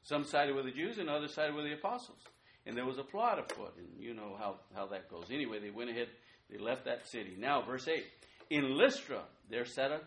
[0.03, 2.20] Some sided with the Jews and others sided with the apostles
[2.68, 5.24] and there was a plot afoot, and you know how, how that goes.
[5.30, 6.09] Anyway, they went ahead,
[6.51, 7.34] they left that city.
[7.38, 8.05] Now, verse 8
[8.51, 10.01] In Lystra, there sat a,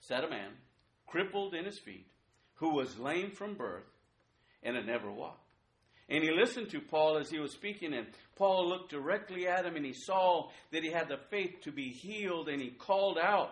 [0.00, 0.50] sat a man,
[1.06, 2.06] crippled in his feet,
[2.56, 3.84] who was lame from birth
[4.62, 5.38] and had never walked.
[6.08, 8.06] And he listened to Paul as he was speaking, and
[8.36, 11.88] Paul looked directly at him, and he saw that he had the faith to be
[11.88, 13.50] healed, and he called out,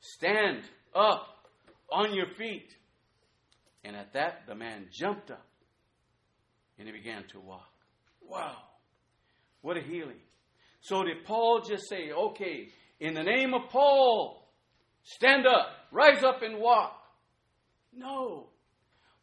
[0.00, 0.62] Stand
[0.94, 1.26] up
[1.90, 2.74] on your feet.
[3.84, 5.46] And at that, the man jumped up
[6.78, 7.70] and he began to walk.
[8.20, 8.56] Wow.
[9.62, 10.20] What a healing.
[10.80, 12.68] So did Paul just say, okay,
[13.00, 14.46] in the name of Paul,
[15.02, 16.98] stand up, rise up and walk?
[17.94, 18.48] No.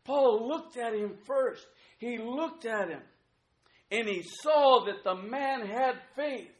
[0.03, 1.65] Paul looked at him first.
[1.97, 3.01] He looked at him
[3.91, 6.51] and he saw that the man had faith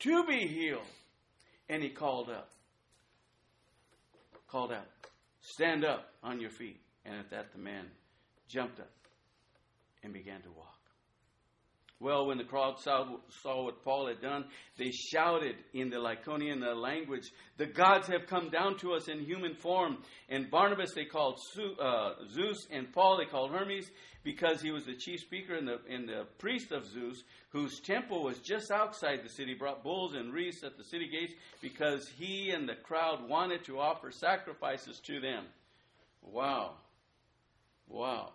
[0.00, 0.80] to be healed.
[1.68, 2.50] And he called up.
[4.48, 4.86] Called out,
[5.40, 6.80] Stand up on your feet.
[7.04, 7.86] And at that, the man
[8.48, 8.90] jumped up
[10.02, 10.78] and began to walk.
[12.00, 13.06] Well, when the crowd saw,
[13.42, 18.50] saw what Paul had done, they shouted in the Lycaonian language, The gods have come
[18.50, 19.98] down to us in human form.
[20.28, 21.38] And Barnabas they called
[21.80, 23.88] uh, Zeus, and Paul they called Hermes,
[24.24, 28.24] because he was the chief speaker and the, and the priest of Zeus, whose temple
[28.24, 32.50] was just outside the city, brought bulls and wreaths at the city gates, because he
[32.50, 35.44] and the crowd wanted to offer sacrifices to them.
[36.22, 36.72] Wow.
[37.88, 38.32] Wow.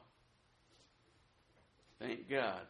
[1.99, 2.61] Thank God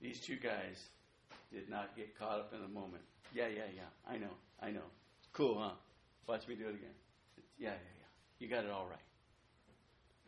[0.00, 0.88] these two guys
[1.52, 3.02] did not get caught up in the moment.
[3.34, 3.82] Yeah, yeah, yeah.
[4.08, 4.32] I know.
[4.60, 4.84] I know.
[5.32, 5.74] Cool, huh?
[6.26, 6.94] Watch me do it again.
[7.58, 8.06] Yeah, yeah, yeah.
[8.38, 8.98] You got it all right.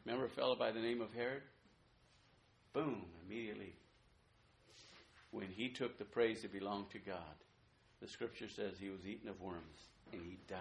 [0.04, 1.42] Remember a fellow by the name of Herod?
[2.72, 3.74] Boom, immediately.
[5.30, 7.16] When he took the praise that belonged to God,
[8.00, 9.78] the scripture says he was eaten of worms
[10.12, 10.58] and he died.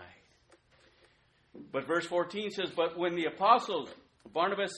[1.72, 3.90] But verse 14 says, But when the apostles,
[4.32, 4.72] Barnabas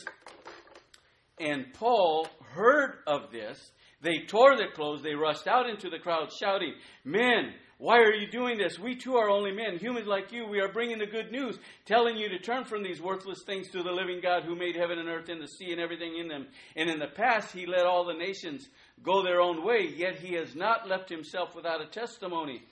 [1.40, 3.72] and Paul, heard of this,
[4.04, 5.02] they tore their clothes.
[5.02, 6.74] They rushed out into the crowd, shouting,
[7.04, 8.78] Men, why are you doing this?
[8.78, 10.46] We too are only men, humans like you.
[10.48, 13.84] We are bringing the good news, telling you to turn from these worthless things to
[13.84, 16.48] the living God who made heaven and earth and the sea and everything in them.
[16.76, 18.70] And in the past, he let all the nations
[19.02, 22.64] go their own way, yet he has not left himself without a testimony.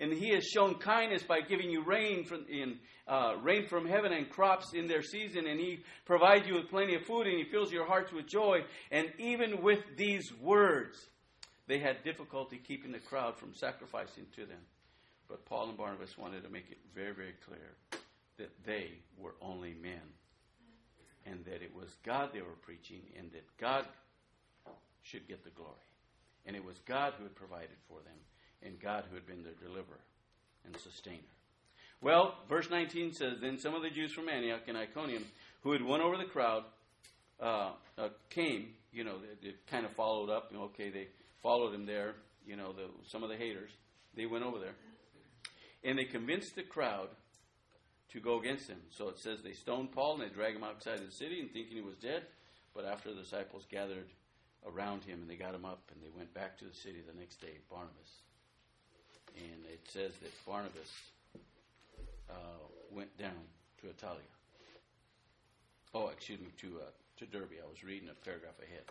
[0.00, 4.12] And he has shown kindness by giving you rain from, in, uh, rain from heaven
[4.12, 7.44] and crops in their season, and He provides you with plenty of food, and He
[7.44, 8.60] fills your hearts with joy.
[8.90, 10.96] And even with these words,
[11.66, 14.60] they had difficulty keeping the crowd from sacrificing to them.
[15.28, 18.00] But Paul and Barnabas wanted to make it very, very clear
[18.38, 20.00] that they were only men,
[21.26, 23.86] and that it was God they were preaching, and that God
[25.02, 25.74] should get the glory.
[26.46, 28.16] And it was God who had provided for them,
[28.64, 30.00] and God who had been their deliverer
[30.64, 31.18] and sustainer.
[32.02, 35.24] Well, verse 19 says Then some of the Jews from Antioch and Iconium
[35.62, 36.64] who had won over the crowd
[37.40, 40.52] uh, uh, came, you know, it, kind of followed up.
[40.54, 41.08] okay, they
[41.42, 42.14] followed him there,
[42.46, 43.70] you know, the, some of the haters.
[44.14, 44.74] They went over there.
[45.84, 47.08] And they convinced the crowd
[48.12, 48.80] to go against him.
[48.90, 51.76] So it says they stoned Paul and they dragged him outside the city and thinking
[51.76, 52.24] he was dead.
[52.74, 54.08] But after the disciples gathered
[54.66, 57.18] around him, and they got him up, and they went back to the city the
[57.18, 58.20] next day, Barnabas.
[59.36, 60.90] And it says that Barnabas
[62.28, 62.32] uh,
[62.90, 63.38] went down
[63.80, 64.20] to Attalia.
[65.94, 67.58] Oh, excuse me, to, uh, to Derbe.
[67.62, 68.84] I was reading a paragraph ahead.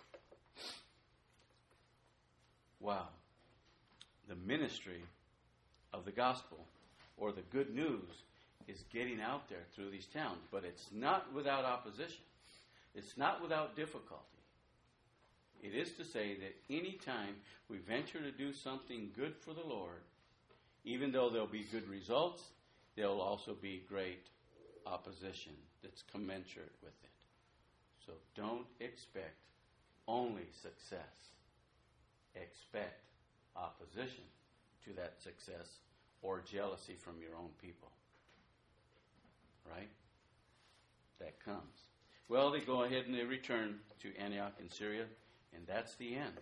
[2.79, 3.07] Wow.
[4.27, 5.01] The ministry
[5.93, 6.57] of the gospel
[7.17, 8.23] or the good news
[8.67, 12.21] is getting out there through these towns, but it's not without opposition.
[12.93, 14.23] It's not without difficulty.
[15.61, 17.35] It is to say that any time
[17.69, 20.01] we venture to do something good for the Lord,
[20.83, 22.43] even though there'll be good results,
[22.95, 24.27] there'll also be great
[24.85, 25.53] opposition
[25.83, 27.09] that's commensurate with it.
[28.05, 29.35] So don't expect
[30.07, 31.33] only success.
[32.35, 33.03] Expect
[33.55, 34.23] opposition
[34.85, 35.79] to that success
[36.21, 37.91] or jealousy from your own people.
[39.69, 39.89] Right?
[41.19, 41.89] That comes.
[42.27, 45.05] Well, they go ahead and they return to Antioch in Syria,
[45.53, 46.37] and that's the end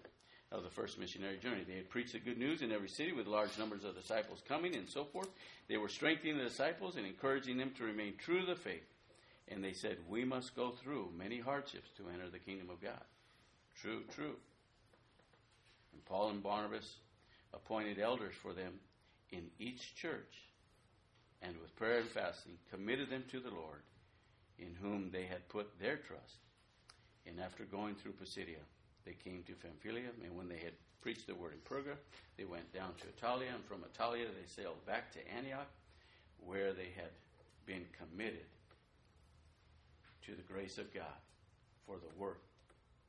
[0.52, 1.64] of the first missionary journey.
[1.68, 4.76] They had preached the good news in every city with large numbers of disciples coming
[4.76, 5.30] and so forth.
[5.68, 8.88] They were strengthening the disciples and encouraging them to remain true to the faith.
[9.50, 13.04] And they said, We must go through many hardships to enter the kingdom of God.
[13.82, 14.36] True, true.
[15.94, 16.96] And Paul and Barnabas
[17.54, 18.74] appointed elders for them
[19.32, 20.44] in each church,
[21.42, 23.82] and with prayer and fasting committed them to the Lord,
[24.60, 26.40] in whom they had put their trust.
[27.26, 28.64] And after going through Pisidia,
[29.08, 31.96] they came to Pamphylia, and when they had preached the word in Perga,
[32.36, 35.72] they went down to Attalia, and from Attalia they sailed back to Antioch,
[36.46, 37.12] where they had
[37.66, 38.46] been committed
[40.26, 41.22] to the grace of God
[41.86, 42.42] for the work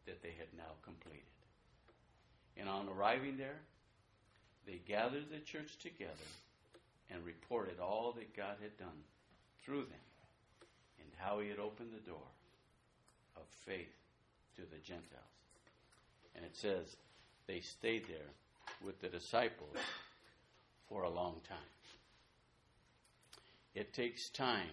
[0.06, 1.26] that they had now completed.
[2.56, 3.58] And on arriving there,
[4.66, 6.30] they gathered the church together
[7.10, 9.02] and reported all that God had done
[9.64, 10.06] through them
[11.00, 12.28] and how He had opened the door
[13.36, 13.96] of faith
[14.54, 15.37] to the Gentiles.
[16.38, 16.96] And it says
[17.48, 18.30] they stayed there
[18.84, 19.76] with the disciples
[20.88, 21.58] for a long time.
[23.74, 24.70] It takes time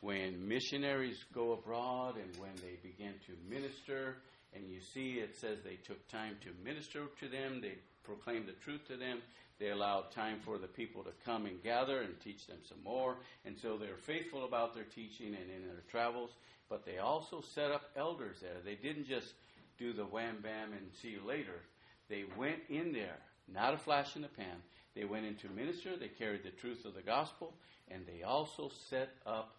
[0.00, 4.16] when missionaries go abroad and when they begin to minister,
[4.54, 8.52] and you see it says they took time to minister to them, they proclaimed the
[8.64, 9.20] truth to them,
[9.58, 13.16] they allowed time for the people to come and gather and teach them some more,
[13.44, 16.30] and so they're faithful about their teaching and in their travels,
[16.70, 18.60] but they also set up elders there.
[18.64, 19.34] They didn't just
[19.78, 21.62] do the wham bam and see you later.
[22.08, 23.18] They went in there,
[23.52, 24.62] not a flash in the pan.
[24.94, 27.54] They went into minister, they carried the truth of the gospel,
[27.90, 29.56] and they also set up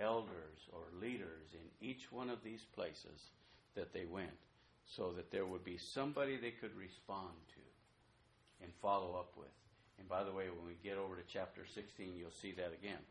[0.00, 3.30] elders or leaders in each one of these places
[3.74, 4.30] that they went
[4.86, 9.52] so that there would be somebody they could respond to and follow up with.
[9.98, 13.02] And by the way, when we get over to chapter 16, you'll see that again.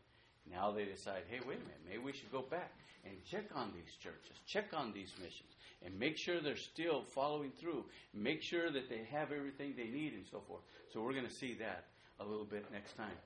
[0.50, 2.72] Now they decide, hey, wait a minute, maybe we should go back
[3.04, 5.52] and check on these churches, check on these missions,
[5.84, 10.14] and make sure they're still following through, make sure that they have everything they need,
[10.14, 10.62] and so forth.
[10.92, 11.84] So we're going to see that
[12.20, 13.16] a little bit next time.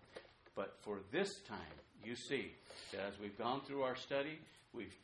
[0.55, 1.59] But for this time,
[2.05, 2.53] you see
[2.93, 4.39] that as we've gone through our study,
[4.73, 4.95] we've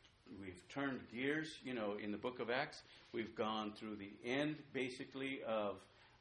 [0.40, 1.58] we've turned gears.
[1.64, 2.82] You know, in the Book of Acts,
[3.12, 5.76] we've gone through the end, basically, of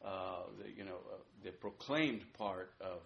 [0.05, 2.99] uh, the you know uh, the proclaimed part of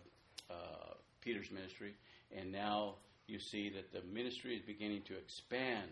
[0.50, 1.94] uh, Peter's ministry,
[2.36, 2.96] and now
[3.28, 5.90] you see that the ministry is beginning to expand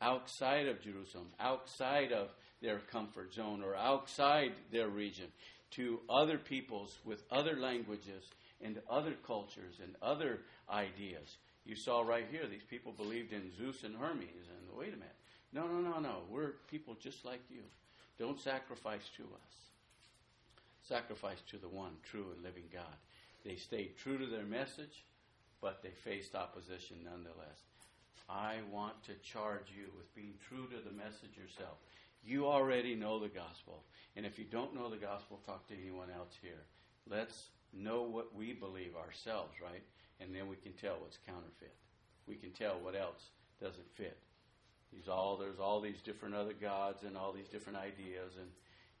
[0.00, 2.28] outside of Jerusalem, outside of
[2.60, 5.26] their comfort zone, or outside their region,
[5.72, 8.24] to other peoples with other languages
[8.60, 10.40] and other cultures and other
[10.70, 11.36] ideas.
[11.64, 14.24] You saw right here, these people believed in Zeus and Hermes.
[14.24, 15.14] And wait a minute.
[15.52, 16.22] No, no, no, no.
[16.30, 17.62] We're people just like you.
[18.18, 19.54] Don't sacrifice to us.
[20.88, 22.96] Sacrifice to the one true and living God.
[23.44, 25.04] They stayed true to their message,
[25.60, 27.67] but they faced opposition nonetheless.
[28.28, 31.78] I want to charge you with being true to the message yourself.
[32.22, 33.84] You already know the gospel.
[34.16, 36.64] And if you don't know the gospel, talk to anyone else here.
[37.08, 39.82] Let's know what we believe ourselves, right?
[40.20, 41.74] And then we can tell what's counterfeit.
[42.26, 44.18] We can tell what else doesn't fit.
[44.92, 48.48] These all there's all these different other gods and all these different ideas, and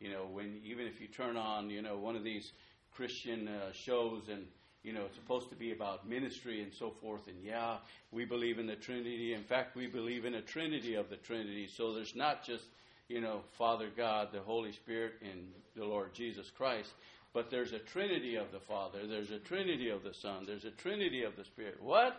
[0.00, 2.52] you know when even if you turn on you know one of these
[2.92, 4.44] Christian uh, shows and
[4.82, 7.76] you know it's supposed to be about ministry and so forth, and yeah,
[8.12, 9.34] we believe in the Trinity.
[9.34, 11.68] In fact, we believe in a Trinity of the Trinity.
[11.68, 12.64] So there's not just
[13.08, 16.90] you know Father God, the Holy Spirit, and the Lord Jesus Christ.
[17.34, 20.70] But there's a trinity of the Father, there's a trinity of the Son, there's a
[20.70, 21.76] trinity of the Spirit.
[21.80, 22.16] What?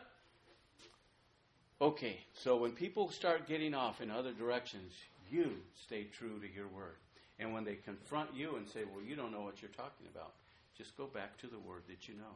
[1.81, 4.93] Okay, so when people start getting off in other directions,
[5.31, 5.51] you
[5.85, 6.97] stay true to your word.
[7.39, 10.33] And when they confront you and say, well, you don't know what you're talking about,
[10.77, 12.35] just go back to the word that you know.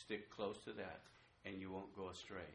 [0.00, 1.00] Stick close to that,
[1.44, 2.52] and you won't go astray.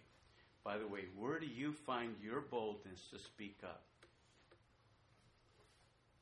[0.64, 3.82] By the way, where do you find your boldness to speak up?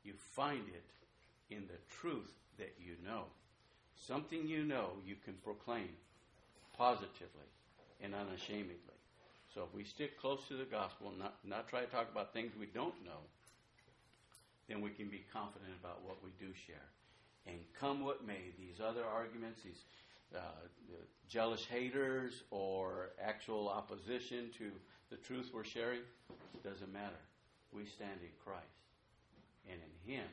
[0.04, 3.24] You find it in the truth that you know.
[3.96, 5.90] Something you know you can proclaim
[6.78, 7.50] positively
[8.02, 8.96] and unashamedly.
[9.54, 12.54] So if we stick close to the gospel, not, not try to talk about things
[12.58, 13.28] we don't know,
[14.70, 16.88] then we can be confident about what we do share.
[17.48, 19.84] And come what may, these other arguments, these
[20.36, 20.40] uh,
[21.28, 24.72] jealous haters or actual opposition to
[25.10, 26.02] the truth we're sharing.
[26.30, 27.22] It doesn't matter.
[27.72, 28.66] We stand in Christ.
[29.70, 30.26] And in Him,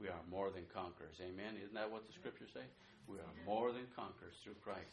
[0.00, 1.16] we are more than conquerors.
[1.20, 1.56] Amen?
[1.62, 2.66] Isn't that what the scriptures say?
[3.06, 4.92] We are more than conquerors through Christ.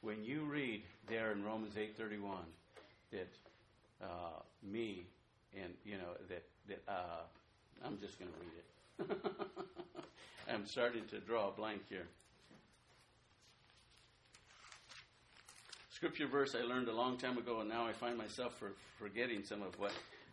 [0.00, 2.34] When you read there in Romans 8.31
[3.12, 3.32] that
[4.02, 5.06] uh, me
[5.54, 7.22] and, you know, that, that uh,
[7.84, 9.34] I'm just going to read it.
[10.52, 12.08] I'm starting to draw a blank here.
[16.02, 19.44] Scripture verse I learned a long time ago, and now I find myself for forgetting
[19.44, 19.92] some of what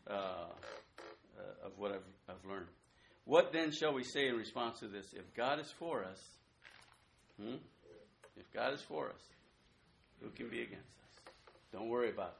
[0.09, 2.65] uh, uh, of what I've, I've learned.
[3.26, 5.13] What then shall we say in response to this?
[5.13, 6.17] If God is for us,
[7.39, 7.57] hmm?
[8.36, 9.22] if God is for us,
[10.24, 11.34] who can be against us?
[11.72, 12.38] Don't worry about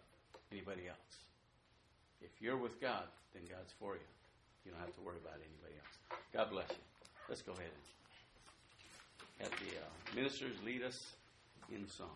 [0.52, 0.98] anybody else.
[2.24, 3.04] If you're with God,
[3.36, 4.10] then God's for you.
[4.66, 6.20] You don't have to worry about anybody else.
[6.34, 6.84] God bless you.
[7.30, 7.70] Let's go ahead
[9.38, 11.14] and have the uh, ministers lead us
[11.72, 12.10] in song.